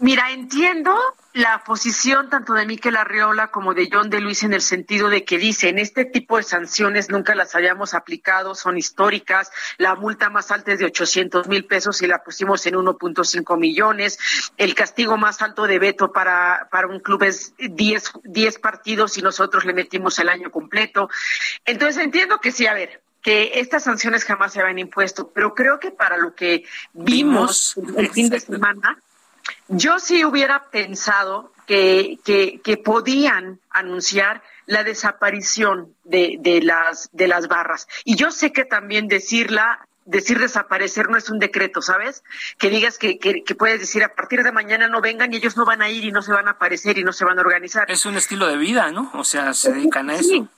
[0.00, 0.96] Mira, entiendo
[1.34, 5.24] la posición tanto de Miquel Arriola como de John de Luis en el sentido de
[5.26, 10.50] que dicen este tipo de sanciones nunca las habíamos aplicado, son históricas, la multa más
[10.50, 14.18] alta es de 800 mil pesos y la pusimos en 1.5 millones,
[14.56, 19.22] el castigo más alto de veto para, para un club es 10, 10 partidos y
[19.22, 21.10] nosotros le metimos el año completo.
[21.66, 25.78] Entonces entiendo que sí, a ver, que estas sanciones jamás se habían impuesto, pero creo
[25.78, 28.98] que para lo que vimos el fin de semana,
[29.68, 37.28] yo sí hubiera pensado que, que, que podían anunciar la desaparición de, de, las, de
[37.28, 37.88] las barras.
[38.04, 42.24] Y yo sé que también decirla decir desaparecer no es un decreto, ¿sabes?
[42.58, 45.56] Que digas que, que, que, puedes decir a partir de mañana no vengan y ellos
[45.56, 47.42] no van a ir y no se van a aparecer y no se van a
[47.42, 47.90] organizar.
[47.90, 49.10] Es un estilo de vida, ¿no?
[49.14, 50.24] O sea, se dedican a eso.
[50.24, 50.48] Sí,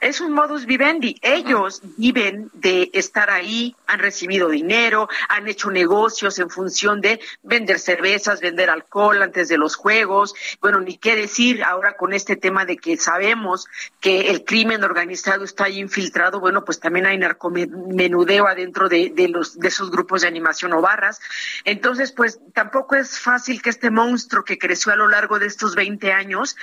[0.00, 1.18] es un modus vivendi.
[1.22, 7.78] Ellos viven de estar ahí, han recibido dinero, han hecho negocios en función de vender
[7.78, 10.34] cervezas, vender alcohol antes de los juegos.
[10.60, 13.66] Bueno, ni qué decir ahora con este tema de que sabemos
[14.00, 16.40] que el crimen organizado está ahí infiltrado.
[16.40, 20.80] Bueno, pues también hay narcomenudeo adentro de, de los de esos grupos de animación o
[20.80, 21.20] barras.
[21.64, 25.74] Entonces, pues tampoco es fácil que este monstruo que creció a lo largo de estos
[25.74, 26.56] 20 años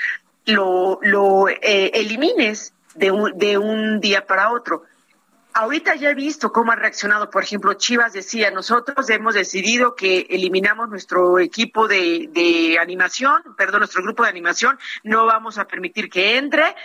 [0.45, 4.83] lo, lo eh, elimines de un, de un día para otro.
[5.55, 10.25] Ahorita ya he visto cómo ha reaccionado, por ejemplo, Chivas decía, nosotros hemos decidido que
[10.29, 16.09] eliminamos nuestro equipo de, de animación, perdón, nuestro grupo de animación, no vamos a permitir
[16.09, 16.75] que entre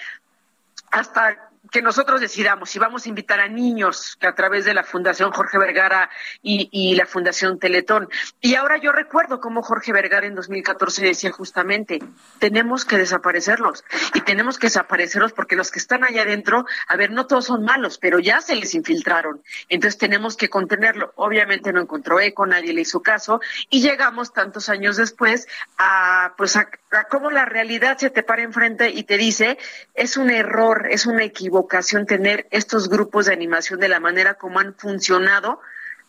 [0.90, 4.85] hasta que nosotros decidamos si vamos a invitar a niños que a través de la
[4.85, 6.11] Fundación Jorge Vergara
[6.43, 8.09] y, y, la Fundación Teletón.
[8.41, 12.01] Y ahora yo recuerdo cómo Jorge Vergara en 2014 decía justamente,
[12.39, 17.11] tenemos que desaparecerlos y tenemos que desaparecerlos porque los que están allá adentro, a ver,
[17.11, 19.43] no todos son malos, pero ya se les infiltraron.
[19.69, 21.13] Entonces tenemos que contenerlo.
[21.17, 26.57] Obviamente no encontró eco, nadie le hizo caso y llegamos tantos años después a, pues
[26.57, 26.69] a,
[27.11, 29.59] cómo la realidad se te para enfrente y te dice,
[29.94, 34.35] es un error, es una equivocación vocación tener estos grupos de animación de la manera
[34.35, 35.61] como han funcionado,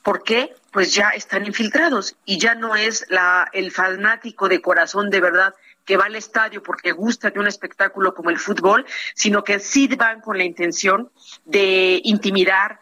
[0.03, 5.19] porque pues ya están infiltrados y ya no es la el fanático de corazón de
[5.19, 5.53] verdad
[5.85, 9.87] que va al estadio porque gusta de un espectáculo como el fútbol, sino que sí
[9.87, 11.11] van con la intención
[11.45, 12.79] de intimidar,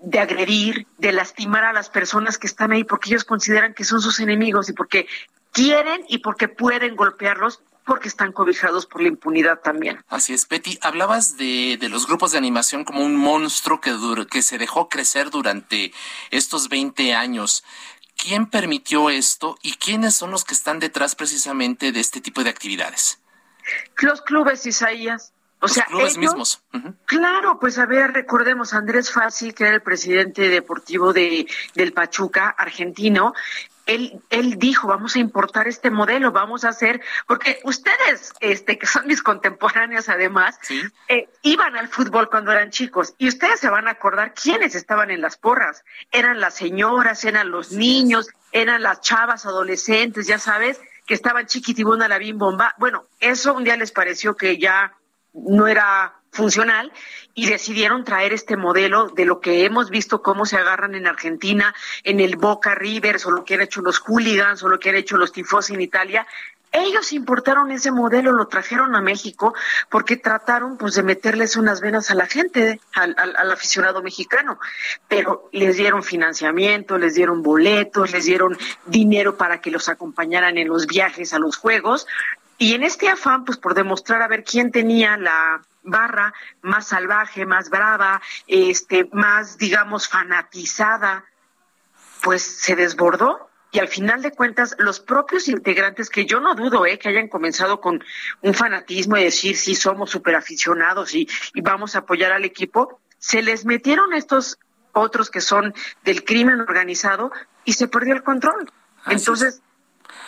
[0.00, 4.00] de agredir, de lastimar a las personas que están ahí porque ellos consideran que son
[4.00, 5.06] sus enemigos y porque
[5.52, 10.04] quieren y porque pueden golpearlos porque están cobijados por la impunidad también.
[10.08, 10.78] Así es, Betty.
[10.82, 13.96] Hablabas de, de los grupos de animación como un monstruo que,
[14.30, 15.92] que se dejó crecer durante
[16.30, 17.64] estos 20 años.
[18.14, 22.50] ¿Quién permitió esto y quiénes son los que están detrás precisamente de este tipo de
[22.50, 23.20] actividades?
[24.02, 25.32] Los clubes, Isaías.
[25.60, 26.62] O los sea, clubes ellos, mismos.
[26.72, 26.94] Uh -huh.
[27.06, 32.48] Claro, pues a ver, recordemos Andrés Fassi, que era el presidente deportivo de, del Pachuca,
[32.50, 33.34] argentino,
[33.88, 38.86] él, él dijo, vamos a importar este modelo, vamos a hacer, porque ustedes, este, que
[38.86, 40.82] son mis contemporáneos además, ¿Sí?
[41.08, 45.10] eh, iban al fútbol cuando eran chicos y ustedes se van a acordar quiénes estaban
[45.10, 45.84] en las porras.
[46.12, 52.08] Eran las señoras, eran los niños, eran las chavas adolescentes, ya sabes, que estaban chiquitibuna
[52.08, 52.74] la bim bomba.
[52.76, 54.92] Bueno, eso un día les pareció que ya
[55.32, 56.92] no era funcional
[57.34, 61.74] y decidieron traer este modelo de lo que hemos visto cómo se agarran en Argentina,
[62.04, 64.96] en el Boca Rivers o lo que han hecho los hooligans o lo que han
[64.96, 66.26] hecho los tifos en Italia.
[66.70, 69.52] Ellos importaron ese modelo, lo trajeron a México
[69.88, 74.60] porque trataron pues de meterles unas venas a la gente, al, al, aficionado mexicano,
[75.08, 80.68] pero les dieron financiamiento, les dieron boletos, les dieron dinero para que los acompañaran en
[80.68, 82.06] los viajes a los juegos
[82.58, 86.32] y en este afán pues por demostrar a ver quién tenía la barra
[86.62, 91.24] más salvaje, más brava, este, más, digamos, fanatizada,
[92.22, 93.48] pues se desbordó.
[93.70, 97.28] Y al final de cuentas los propios integrantes que yo no dudo eh, que hayan
[97.28, 98.02] comenzado con
[98.40, 102.98] un fanatismo y decir sí somos súper aficionados y, y, vamos a apoyar al equipo
[103.18, 104.58] se les metieron estos
[104.92, 107.30] otros que son del crimen organizado
[107.66, 108.72] y se perdió el control.
[109.06, 109.60] Entonces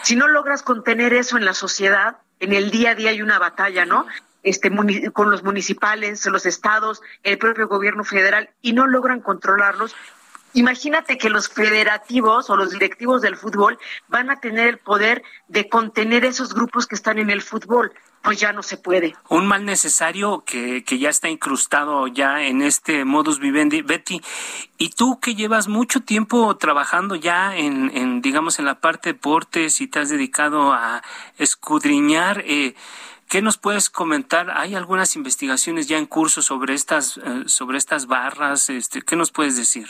[0.02, 3.38] si no logras contener eso en la sociedad en el día a día hay una
[3.38, 4.06] batalla no
[4.42, 4.70] este,
[5.12, 9.94] con los municipales, los estados, el propio gobierno federal y no logran controlarlos.
[10.52, 13.78] Imagínate que los federativos o los directivos del fútbol
[14.08, 17.92] van a tener el poder de contener esos grupos que están en el fútbol.
[18.22, 19.14] Pues ya no se puede.
[19.30, 23.80] Un mal necesario que, que ya está incrustado ya en este modus vivendi.
[23.80, 24.20] Betty,
[24.76, 29.12] y tú que llevas mucho tiempo trabajando ya en, en digamos, en la parte de
[29.14, 31.02] deportes y te has dedicado a
[31.38, 32.74] escudriñar, eh,
[33.30, 34.50] ¿Qué nos puedes comentar?
[34.50, 38.68] ¿Hay algunas investigaciones ya en curso sobre estas, eh, sobre estas barras?
[38.70, 39.86] Este, ¿Qué nos puedes decir?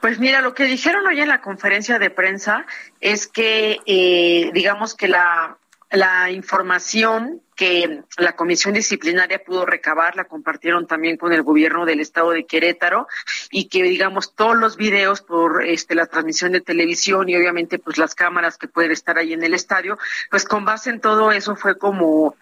[0.00, 2.66] Pues mira, lo que dijeron hoy en la conferencia de prensa
[3.00, 5.58] es que, eh, digamos que la,
[5.90, 12.00] la información que la comisión disciplinaria pudo recabar la compartieron también con el gobierno del
[12.00, 13.08] estado de Querétaro
[13.50, 17.98] y que digamos todos los videos por este la transmisión de televisión y obviamente pues
[17.98, 19.98] las cámaras que pueden estar ahí en el estadio
[20.30, 22.36] pues con base en todo eso fue como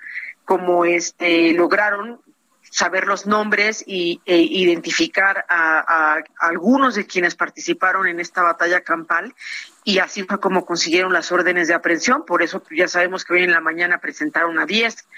[0.45, 2.21] como este lograron
[2.77, 9.35] saber los nombres y, e identificar a, algunos de quienes participaron en esta batalla campal
[9.83, 13.45] y así fue como consiguieron las órdenes de aprehensión, por eso ya sabemos que hoy
[13.45, 15.09] en la mañana presentaron a 10,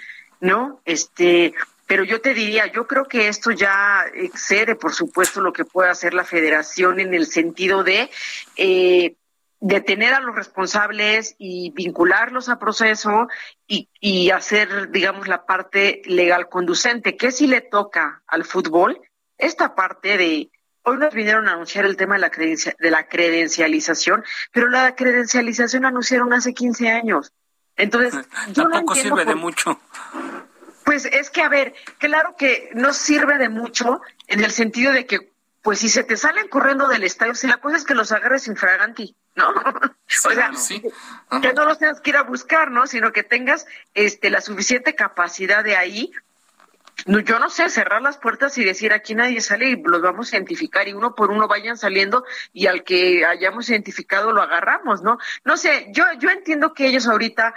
[0.40, 0.80] ¿no?
[0.84, 1.52] Este,
[1.88, 5.90] pero yo te diría, yo creo que esto ya excede, por supuesto, lo que puede
[5.90, 8.08] hacer la federación en el sentido de
[8.54, 9.16] eh,
[9.60, 13.28] detener a los responsables y vincularlos a proceso
[13.66, 19.00] y, y, hacer, digamos, la parte legal conducente, que si le toca al fútbol,
[19.36, 20.50] esta parte de,
[20.82, 25.84] hoy nos vinieron a anunciar el tema de la, de la credencialización, pero la credencialización
[25.84, 27.32] anunciaron hace 15 años.
[27.76, 29.80] Entonces, yo tampoco sirve de mucho.
[30.84, 35.06] Pues es que, a ver, claro que no sirve de mucho en el sentido de
[35.06, 35.30] que
[35.62, 38.46] pues si se te salen corriendo del estadio, si la cosa es que los agarres
[38.46, 39.48] infraganti, ¿no?
[39.50, 40.50] o sea,
[41.42, 42.86] que no los tengas que ir a buscar, ¿no?
[42.86, 46.12] Sino que tengas este la suficiente capacidad de ahí
[47.06, 50.36] yo no sé, cerrar las puertas y decir aquí nadie sale y los vamos a
[50.36, 55.18] identificar y uno por uno vayan saliendo y al que hayamos identificado lo agarramos, ¿no?
[55.44, 57.54] No sé, yo, yo entiendo que ellos ahorita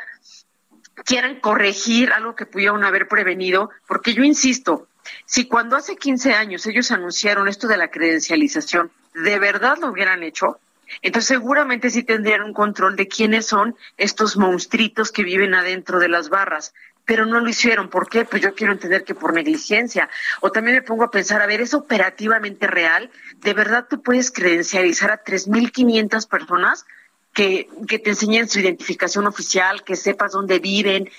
[1.06, 4.88] quieran corregir algo que pudieron haber prevenido, porque yo insisto,
[5.26, 10.24] si cuando hace 15 años ellos anunciaron esto de la credencialización, de verdad lo hubieran
[10.24, 10.60] hecho,
[11.02, 16.10] entonces seguramente sí tendrían un control de quiénes son estos monstruitos que viven adentro de
[16.10, 16.74] las barras.
[17.06, 17.89] Pero no lo hicieron.
[17.89, 18.26] ¿Por qué?
[18.26, 20.10] Pues yo quiero entender que por negligencia.
[20.39, 23.10] O también me pongo a pensar, a ver, ¿es operativamente real?
[23.38, 26.86] ¿De verdad tú puedes credencializar a 3.500 personas
[27.34, 31.10] que, que te enseñen su identificación oficial, que sepas dónde viven,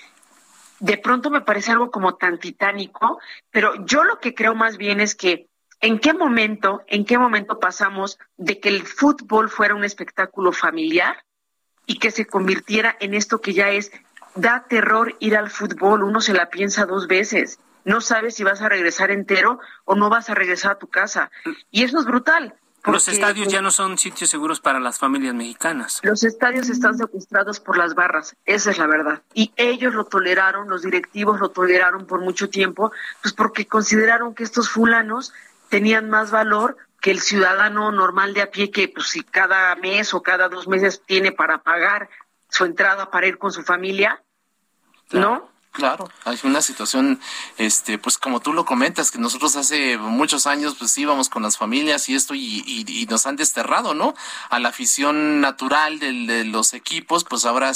[0.83, 3.21] de pronto me parece algo como tan titánico,
[3.51, 5.47] pero yo lo que creo más bien es que
[5.79, 11.23] en qué momento, en qué momento pasamos de que el fútbol fuera un espectáculo familiar
[11.85, 13.93] y que se convirtiera en esto que ya es,
[14.35, 18.61] da terror ir al fútbol, uno se la piensa dos veces, no sabes si vas
[18.61, 21.31] a regresar entero o no vas a regresar a tu casa.
[21.71, 22.55] Y eso es brutal.
[22.85, 26.01] Los estadios ya no son sitios seguros para las familias mexicanas.
[26.03, 29.21] Los estadios están secuestrados por las barras, esa es la verdad.
[29.33, 34.43] Y ellos lo toleraron, los directivos lo toleraron por mucho tiempo, pues porque consideraron que
[34.43, 35.33] estos fulanos
[35.69, 40.13] tenían más valor que el ciudadano normal de a pie que pues si cada mes
[40.13, 42.09] o cada dos meses tiene para pagar
[42.49, 44.21] su entrada para ir con su familia,
[45.11, 45.52] ¿no?
[45.73, 47.19] Claro, hay una situación,
[47.57, 51.57] este, pues como tú lo comentas, que nosotros hace muchos años pues íbamos con las
[51.57, 54.13] familias y esto y, y, nos han desterrado, ¿no?
[54.51, 57.71] A la afición natural de, los equipos, pues ahora,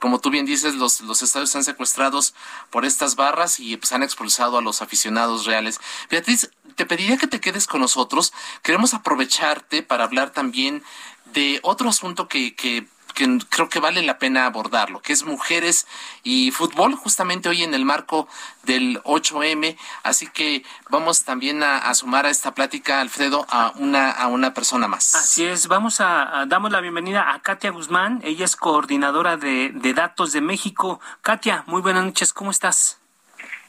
[0.00, 2.34] como tú bien dices, los, los estadios están secuestrados
[2.70, 5.78] por estas barras y pues han expulsado a los aficionados reales.
[6.10, 8.32] Beatriz, te pediría que te quedes con nosotros.
[8.62, 10.82] Queremos aprovecharte para hablar también
[11.26, 15.88] de otro asunto que, que que creo que vale la pena abordarlo, que es mujeres
[16.22, 18.28] y fútbol, justamente hoy en el marco
[18.64, 19.76] del 8M.
[20.02, 24.86] Así que vamos también a, sumar a esta plática, Alfredo, a una, a una persona
[24.86, 25.14] más.
[25.14, 28.20] Así es, vamos a, damos la bienvenida a Katia Guzmán.
[28.22, 31.00] Ella es coordinadora de, de Datos de México.
[31.22, 33.00] Katia, muy buenas noches, ¿cómo estás?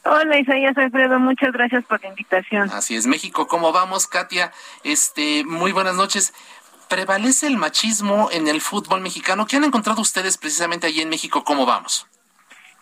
[0.04, 2.70] Hola Isaías Alfredo, muchas gracias por la invitación.
[2.72, 4.52] Así es, México, ¿cómo vamos, Katia?
[4.82, 6.32] Este, muy buenas noches.
[6.88, 9.46] ¿Prevalece el machismo en el fútbol mexicano?
[9.46, 11.44] ¿Qué han encontrado ustedes precisamente allí en México?
[11.44, 12.06] ¿Cómo vamos?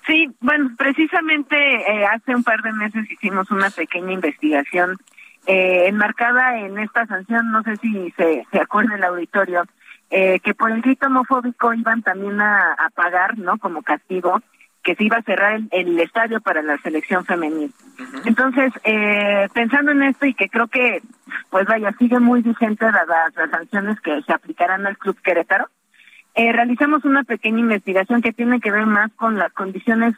[0.06, 4.96] Sí, bueno, precisamente eh, hace un par de meses hicimos una pequeña investigación
[5.46, 9.64] eh, enmarcada en esta sanción, no sé si se, se acuerda el auditorio,
[10.10, 13.58] eh, que por el grito homofóbico iban también a, a pagar, ¿no?
[13.58, 14.40] Como castigo
[14.86, 17.72] que se iba a cerrar el, estadio para la selección femenil.
[18.24, 21.02] Entonces, eh, pensando en esto y que creo que,
[21.50, 25.68] pues vaya, sigue muy vigente las, las sanciones que se aplicarán al Club Querétaro,
[26.36, 30.14] eh, realizamos una pequeña investigación que tiene que ver más con las condiciones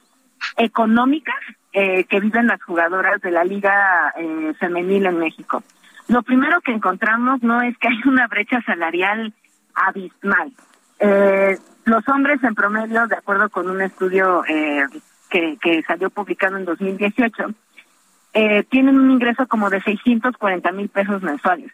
[0.59, 1.37] económicas
[1.73, 5.63] eh, que viven las jugadoras de la Liga eh, Femenil en México.
[6.09, 9.33] Lo primero que encontramos no es que hay una brecha salarial
[9.75, 10.53] abismal.
[11.01, 11.57] Eh,
[11.89, 14.85] los hombres en promedio, de acuerdo con un estudio eh,
[15.31, 17.47] que, que salió publicado en 2018,
[18.35, 21.73] eh, tienen un ingreso como de 640 mil pesos mensuales.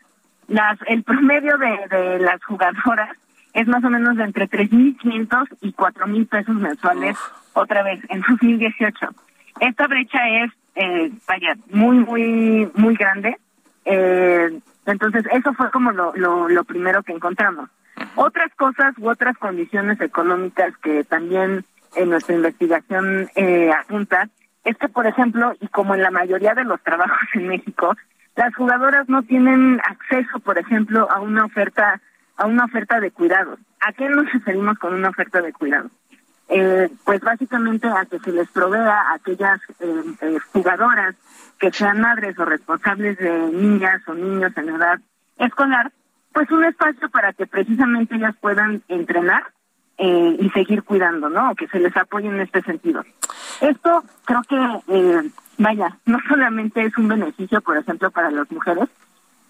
[0.48, 3.16] Las, el promedio de, de las jugadoras
[3.54, 7.16] es más o menos de entre 3.500 y 4.000 pesos mensuales,
[7.52, 9.08] otra vez, en 2018.
[9.60, 13.36] Esta brecha es, eh, vaya, muy, muy, muy grande.
[13.84, 17.70] Eh, entonces, eso fue como lo, lo, lo primero que encontramos.
[18.16, 21.64] Otras cosas u otras condiciones económicas que también
[21.97, 24.28] en nuestra investigación eh, apunta
[24.64, 27.95] es que, por ejemplo, y como en la mayoría de los trabajos en México,
[28.36, 32.01] las jugadoras no tienen acceso, por ejemplo, a una oferta
[32.36, 33.61] a una oferta de cuidados.
[33.80, 35.92] ¿A qué nos referimos con una oferta de cuidados?
[36.49, 41.14] Eh, pues básicamente a que se les provea a aquellas eh, eh, jugadoras
[41.59, 45.01] que sean madres o responsables de niñas o niños en edad
[45.38, 45.90] escolar
[46.35, 49.45] pues un espacio para que precisamente ellas puedan entrenar
[49.97, 51.55] eh, y seguir cuidando, ¿no?
[51.55, 53.05] que se les apoye en este sentido.
[53.61, 54.57] Esto creo que,
[54.89, 58.89] eh, vaya, no solamente es un beneficio, por ejemplo, para las mujeres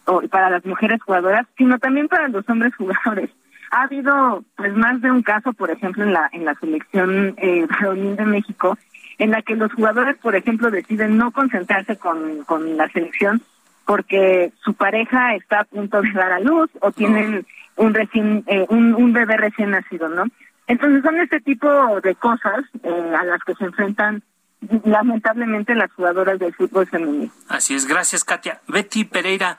[0.05, 3.31] o para las mujeres jugadoras, sino también para los hombres jugadores.
[3.71, 7.67] Ha habido, pues, más de un caso, por ejemplo, en la en la selección eh,
[8.17, 8.77] de México,
[9.17, 13.41] en la que los jugadores, por ejemplo, deciden no concentrarse con, con la selección
[13.87, 18.67] porque su pareja está a punto de dar a luz o tienen un recién eh,
[18.69, 20.25] un, un bebé recién nacido, ¿no?
[20.67, 21.69] Entonces son este tipo
[22.01, 24.23] de cosas eh, a las que se enfrentan
[24.85, 27.31] lamentablemente las jugadoras del fútbol femenino.
[27.49, 28.61] Así es, gracias Katia.
[28.67, 29.59] Betty Pereira,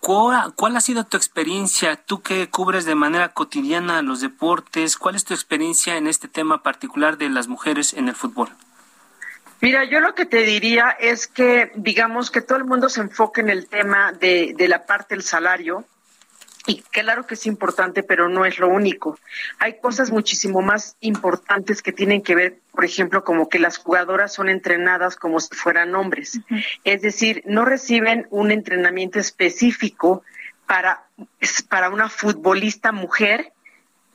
[0.00, 1.96] ¿cuál, ¿cuál ha sido tu experiencia?
[1.96, 6.62] Tú que cubres de manera cotidiana los deportes, ¿cuál es tu experiencia en este tema
[6.62, 8.48] particular de las mujeres en el fútbol?
[9.60, 13.40] Mira, yo lo que te diría es que, digamos, que todo el mundo se enfoque
[13.40, 15.84] en el tema de, de la parte del salario,
[16.66, 19.18] y claro que es importante, pero no es lo único.
[19.58, 24.34] Hay cosas muchísimo más importantes que tienen que ver, por ejemplo, como que las jugadoras
[24.34, 26.40] son entrenadas como si fueran hombres.
[26.82, 30.24] Es decir, no reciben un entrenamiento específico
[30.66, 31.06] para,
[31.68, 33.52] para una futbolista mujer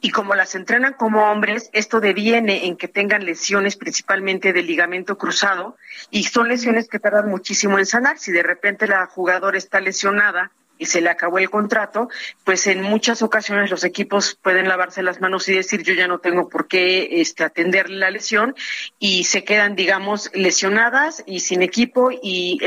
[0.01, 5.17] y como las entrenan como hombres, esto deviene en que tengan lesiones principalmente del ligamento
[5.17, 5.77] cruzado
[6.09, 8.17] y son lesiones que tardan muchísimo en sanar.
[8.17, 12.09] Si de repente la jugadora está lesionada y se le acabó el contrato,
[12.43, 16.17] pues en muchas ocasiones los equipos pueden lavarse las manos y decir yo ya no
[16.17, 18.55] tengo por qué este, atenderle la lesión
[18.97, 22.57] y se quedan, digamos, lesionadas y sin equipo y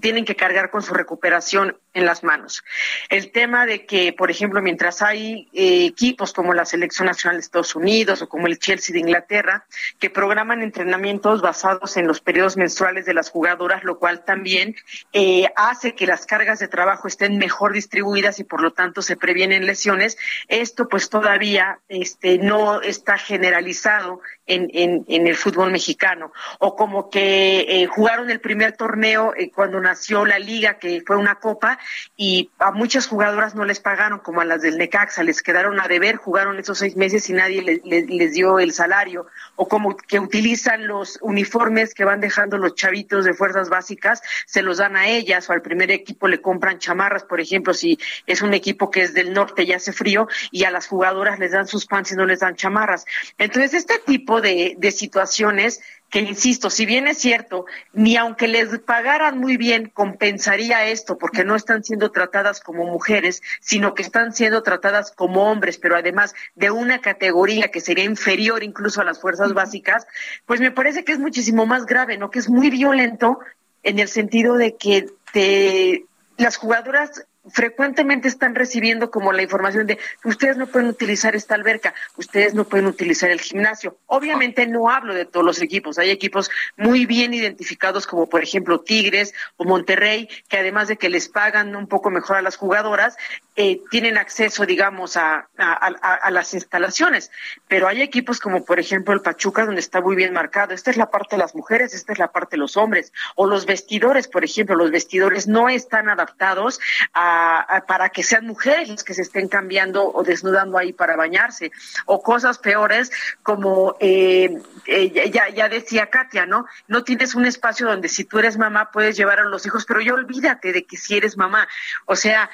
[0.00, 2.64] tienen que cargar con su recuperación en las manos.
[3.08, 7.42] El tema de que, por ejemplo, mientras hay eh, equipos como la Selección Nacional de
[7.42, 9.66] Estados Unidos o como el Chelsea de Inglaterra,
[9.98, 14.74] que programan entrenamientos basados en los periodos menstruales de las jugadoras, lo cual también
[15.12, 19.16] eh, hace que las cargas de trabajo estén mejor distribuidas y por lo tanto se
[19.16, 20.16] previenen lesiones,
[20.48, 26.32] esto pues todavía este, no está generalizado en, el fútbol mexicano.
[26.58, 31.36] O como que eh, jugaron el primer torneo cuando nació la liga, que fue una
[31.36, 31.78] copa,
[32.16, 35.88] y a muchas jugadoras no les pagaron, como a las del Necaxa, les quedaron a
[35.88, 39.26] deber, jugaron esos seis meses y nadie les dio el salario,
[39.56, 44.62] o como que utilizan los uniformes que van dejando los chavitos de fuerzas básicas, se
[44.62, 48.42] los dan a ellas, o al primer equipo le compran chamarras, por ejemplo, si es
[48.42, 51.66] un equipo que es del norte y hace frío, y a las jugadoras les dan
[51.66, 53.04] sus pants y no les dan chamarras.
[53.38, 55.80] Entonces, este tipo de, de situaciones
[56.12, 61.42] que insisto, si bien es cierto, ni aunque les pagaran muy bien compensaría esto, porque
[61.42, 66.34] no están siendo tratadas como mujeres, sino que están siendo tratadas como hombres, pero además
[66.54, 70.06] de una categoría que sería inferior incluso a las fuerzas básicas,
[70.44, 72.30] pues me parece que es muchísimo más grave, ¿no?
[72.30, 73.38] Que es muy violento
[73.82, 76.04] en el sentido de que te,
[76.36, 81.94] las jugadoras frecuentemente están recibiendo como la información de ustedes no pueden utilizar esta alberca,
[82.16, 83.98] ustedes no pueden utilizar el gimnasio.
[84.06, 88.80] Obviamente no hablo de todos los equipos, hay equipos muy bien identificados como por ejemplo
[88.80, 93.16] Tigres o Monterrey, que además de que les pagan un poco mejor a las jugadoras,
[93.56, 97.30] eh, tienen acceso, digamos, a, a, las instalaciones.
[97.68, 100.74] Pero hay equipos como por ejemplo el Pachuca, donde está muy bien marcado.
[100.74, 103.12] Esta es la parte de las mujeres, esta es la parte de los hombres.
[103.36, 106.80] O los vestidores, por ejemplo, los vestidores no están adaptados
[107.12, 111.72] para que sean mujeres las que se estén cambiando o desnudando ahí para bañarse,
[112.06, 113.10] o cosas peores
[113.42, 116.66] como eh, eh, ya, ya decía Katia, ¿no?
[116.88, 120.00] No tienes un espacio donde si tú eres mamá puedes llevar a los hijos, pero
[120.00, 121.68] ya olvídate de que si eres mamá,
[122.06, 122.50] o sea,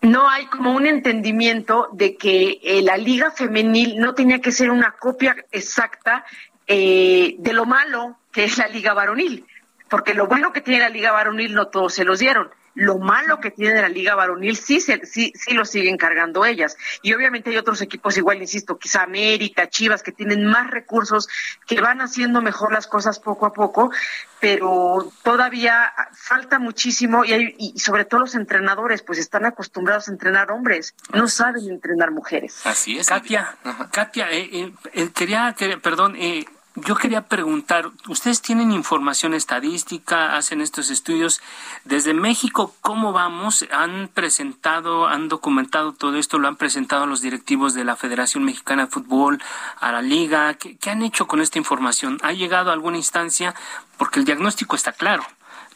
[0.00, 4.70] no hay como un entendimiento de que eh, la liga femenil no tenía que ser
[4.70, 6.24] una copia exacta
[6.66, 9.46] de lo malo que es la liga varonil,
[9.88, 12.50] porque lo bueno que tiene la liga varonil no todos se los dieron.
[12.78, 16.76] Lo malo que tiene la liga varonil sí, sí, sí lo siguen cargando ellas.
[17.02, 21.28] Y obviamente hay otros equipos igual, insisto, quizá América, Chivas, que tienen más recursos,
[21.66, 23.90] que van haciendo mejor las cosas poco a poco,
[24.38, 30.52] pero todavía falta muchísimo y, y sobre todo los entrenadores, pues están acostumbrados a entrenar
[30.52, 32.64] hombres, no saben entrenar mujeres.
[32.64, 33.08] Así es.
[33.08, 33.56] Katia,
[33.90, 36.44] Katia, eh, eh, eh, quería, que, perdón, eh,
[36.84, 41.40] yo quería preguntar, ustedes tienen información estadística, hacen estos estudios
[41.84, 43.66] desde México, ¿cómo vamos?
[43.70, 46.38] ¿Han presentado, han documentado todo esto?
[46.38, 49.42] ¿Lo han presentado a los directivos de la Federación Mexicana de Fútbol,
[49.80, 50.54] a la Liga?
[50.54, 52.18] ¿Qué, han hecho con esta información?
[52.22, 53.54] ¿Ha llegado a alguna instancia?
[53.96, 55.24] Porque el diagnóstico está claro.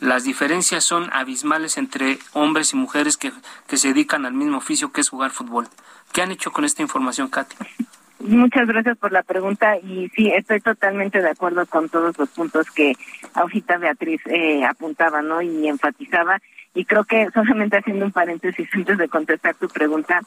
[0.01, 3.33] Las diferencias son abismales entre hombres y mujeres que,
[3.67, 5.69] que se dedican al mismo oficio que es jugar fútbol.
[6.13, 7.57] ¿Qué han hecho con esta información, Katy?
[8.25, 12.71] Muchas gracias por la pregunta y sí, estoy totalmente de acuerdo con todos los puntos
[12.71, 12.93] que
[13.35, 15.43] ahorita Beatriz eh, apuntaba, ¿no?
[15.43, 16.39] Y enfatizaba.
[16.73, 20.21] Y creo que solamente haciendo un paréntesis antes de contestar tu pregunta,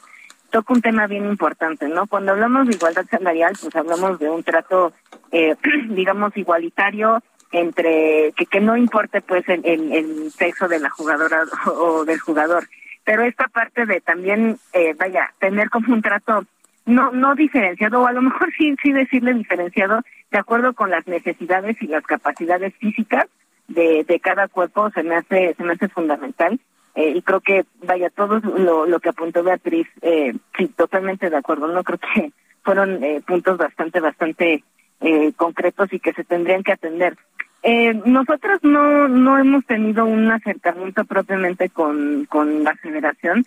[0.50, 2.06] toca un tema bien importante, ¿no?
[2.06, 4.92] Cuando hablamos de igualdad salarial, pues hablamos de un trato,
[5.32, 5.56] eh,
[5.88, 12.04] digamos, igualitario entre que, que no importe pues el, el, sexo de la jugadora o,
[12.04, 12.68] del jugador.
[13.04, 16.44] Pero esta parte de también, eh, vaya, tener como un trato
[16.86, 21.06] no no diferenciado o a lo mejor sí sí decirle diferenciado de acuerdo con las
[21.06, 23.26] necesidades y las capacidades físicas
[23.68, 26.58] de, de cada cuerpo se me hace se me hace fundamental.
[26.94, 31.36] Eh, y creo que vaya todo lo, lo que apuntó Beatriz eh, sí totalmente de
[31.36, 32.32] acuerdo no creo que
[32.64, 34.64] fueron eh, puntos bastante bastante
[35.00, 37.16] eh, concretos y que se tendrían que atender.
[37.62, 43.44] Eh, nosotros no no hemos tenido un acercamiento propiamente con con la federación.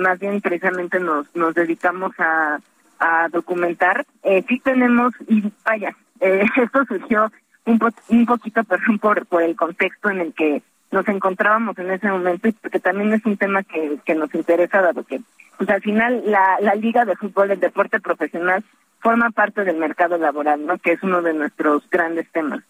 [0.00, 2.58] Más bien precisamente nos nos dedicamos a
[2.98, 4.04] a documentar.
[4.22, 7.30] Eh, sí tenemos, y vaya, eh, esto surgió
[7.64, 7.78] un,
[8.08, 12.48] un poquito, perdón, por, por el contexto en el que nos encontrábamos en ese momento
[12.48, 15.20] y porque también es un tema que, nos interesa, dado que
[15.58, 18.62] pues al final la, la Liga de Fútbol, el deporte profesional,
[19.00, 20.78] forma parte del mercado laboral, ¿no?
[20.78, 22.60] Que es uno de nuestros grandes temas.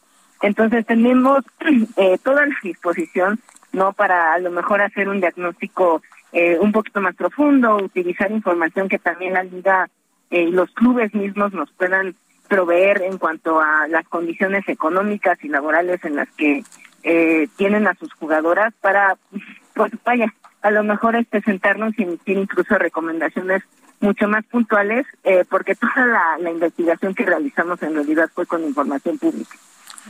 [0.40, 1.44] Entonces tenemos
[1.96, 3.40] eh, toda la disposición,
[3.72, 3.92] ¿no?
[3.92, 6.02] Para a lo mejor hacer un diagnóstico
[6.32, 9.88] eh, un poquito más profundo, utilizar información que también la Liga
[10.30, 12.14] eh, los clubes mismos nos puedan
[12.48, 16.62] proveer en cuanto a las condiciones económicas y laborales en las que
[17.02, 19.16] eh, tienen a sus jugadoras para,
[19.74, 23.62] pues vaya, a lo mejor este sentarnos y emitir incluso recomendaciones
[24.00, 28.64] mucho más puntuales, eh, porque toda la, la investigación que realizamos en realidad fue con
[28.64, 29.56] información pública.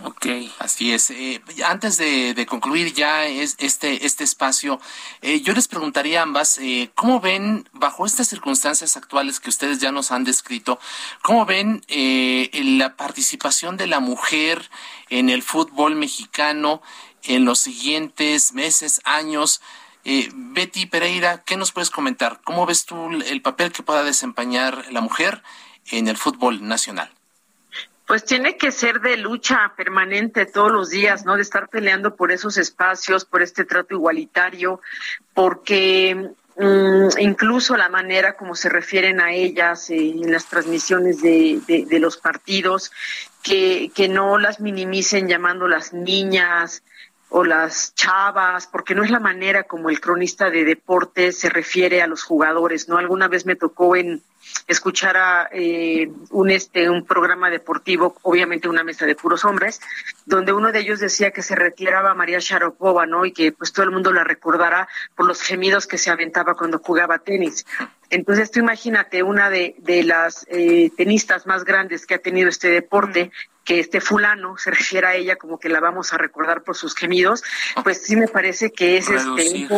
[0.04, 0.26] Ok,
[0.58, 1.10] así es.
[1.10, 4.78] Eh, antes de, concluir ya es, este, este espacio,
[5.22, 9.78] eh, yo les preguntaría a ambas, eh, ¿cómo ven, bajo estas circunstancias actuales que ustedes
[9.78, 10.78] ya nos han descrito,
[11.22, 14.70] cómo ven la participación de la mujer
[15.08, 16.82] en el fútbol mexicano
[17.22, 19.62] en los siguientes meses, años?
[20.04, 22.40] Betty Pereira, ¿qué nos puedes comentar?
[22.44, 25.42] ¿Cómo ves tú el papel que pueda desempeñar la mujer
[25.90, 27.15] en el fútbol nacional?
[28.06, 31.34] Pues tiene que ser de lucha permanente todos los días, ¿no?
[31.34, 34.80] De estar peleando por esos espacios, por este trato igualitario,
[35.34, 41.98] porque mm, incluso la manera como se refieren a ellas en las transmisiones de, de,
[41.98, 42.92] los partidos,
[43.42, 46.84] que, que no las minimicen llamándolas niñas,
[47.28, 52.02] o las chavas, porque no es la manera como el cronista de deportes se refiere
[52.02, 52.98] a los jugadores, ¿no?
[52.98, 54.22] Alguna vez me tocó en
[54.66, 59.80] escuchar a eh, un este un programa deportivo, obviamente una mesa de puros hombres,
[60.24, 63.24] donde uno de ellos decía que se retiraba María Sharapova, ¿no?
[63.26, 66.78] Y que pues todo el mundo la recordará por los gemidos que se aventaba cuando
[66.78, 67.66] jugaba tenis.
[68.08, 72.70] Entonces tú imagínate una de, de las eh, tenistas más grandes que ha tenido este
[72.70, 73.32] deporte,
[73.66, 76.94] que este fulano se refiere a ella como que la vamos a recordar por sus
[76.94, 77.42] gemidos,
[77.82, 79.68] pues sí me parece que es este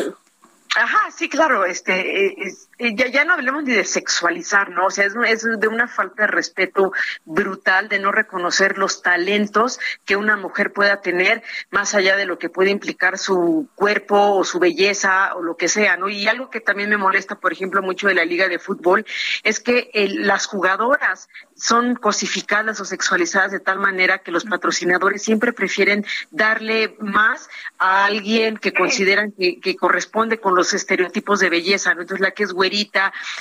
[0.76, 4.86] Ajá, sí, claro, este, eh, eh, ya, ya no hablemos ni de sexualizar, ¿no?
[4.86, 6.92] O sea, es, es, de una falta de respeto
[7.24, 12.38] brutal de no reconocer los talentos que una mujer pueda tener, más allá de lo
[12.38, 16.08] que puede implicar su cuerpo o su belleza o lo que sea, ¿no?
[16.08, 19.04] Y algo que también me molesta, por ejemplo, mucho de la liga de fútbol,
[19.42, 25.52] es que las jugadoras son cosificadas o sexualizadas de tal manera que los patrocinadores siempre
[25.52, 27.48] prefieren darle más
[27.78, 32.02] a alguien que consideran que, corresponde con los estereotipos de belleza, ¿no?
[32.02, 32.52] Entonces la que es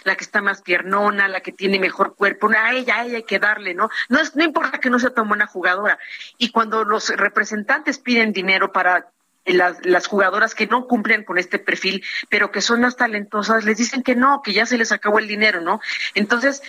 [0.04, 3.24] la que está más piernona, la que tiene mejor cuerpo, a ella, a ella hay
[3.24, 3.90] que darle, ¿no?
[4.10, 6.00] No, es, no importa que no sea tan buena jugadora.
[6.38, 9.10] Y cuando los representantes piden dinero para
[9.46, 13.78] las, las, jugadoras que no cumplen con este perfil, pero que son más talentosas, les
[13.78, 15.80] dicen que no, que ya se les acabó el dinero, ¿no?
[16.16, 16.62] Entonces,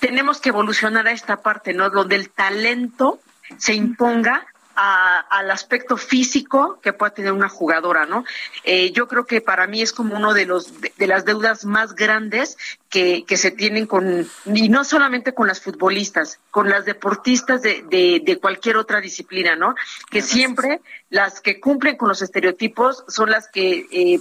[0.00, 1.90] tenemos que evolucionar a esta parte, ¿no?
[1.90, 3.20] Donde el talento
[3.58, 4.46] se imponga
[4.76, 8.24] al aspecto físico que pueda tener una jugadora, ¿no?
[8.64, 11.94] Eh, yo creo que para mí es como uno de los de, las deudas más
[11.94, 12.56] grandes
[12.90, 17.84] que, que, se tienen con y no solamente con las futbolistas, con las deportistas de,
[17.88, 19.74] de, de cualquier otra disciplina, ¿no?
[20.10, 24.20] Que siempre las que cumplen con los estereotipos son las que eh,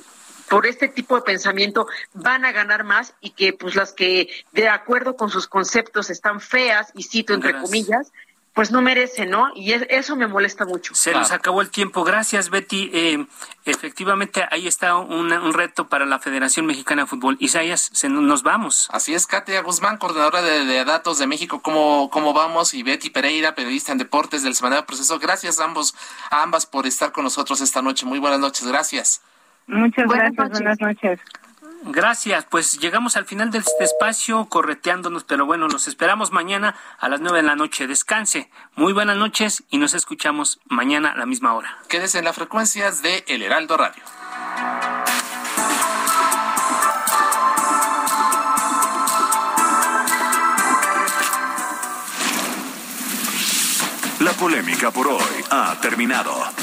[0.49, 4.69] por este tipo de pensamiento van a ganar más y que pues las que de
[4.69, 8.11] acuerdo con sus conceptos están feas y cito entre comillas
[8.53, 9.51] pues no merecen, ¿no?
[9.55, 10.93] Y eso me molesta mucho.
[10.93, 12.03] Se nos acabó el tiempo.
[12.03, 12.91] Gracias, Betty.
[12.93, 13.25] Eh,
[13.65, 17.35] efectivamente, ahí está un reto para la Federación Mexicana de Fútbol.
[17.39, 18.89] Isaías, se, nos vamos.
[18.91, 22.75] Así es, Katia Guzmán, coordinadora de, datos de México, ¿cómo, ¿cómo vamos?
[22.75, 25.17] Y Betty Pereira, periodista en deportes del Semanario Proceso.
[25.17, 25.95] Gracias a ambos,
[26.29, 28.05] a ambas por estar con nosotros esta noche.
[28.05, 29.21] Muy buenas noches, gracias.
[29.65, 31.19] Muchas gracias, buenas noches.
[31.85, 37.09] Gracias, pues llegamos al final de este espacio correteándonos, pero bueno, los esperamos mañana a
[37.09, 37.87] las nueve de la noche.
[37.87, 41.77] Descanse, muy buenas noches y nos escuchamos mañana a la misma hora.
[41.89, 44.01] Quédese en las frecuencias de El Heraldo Radio.
[54.21, 56.62] La polémica por hoy ha terminado.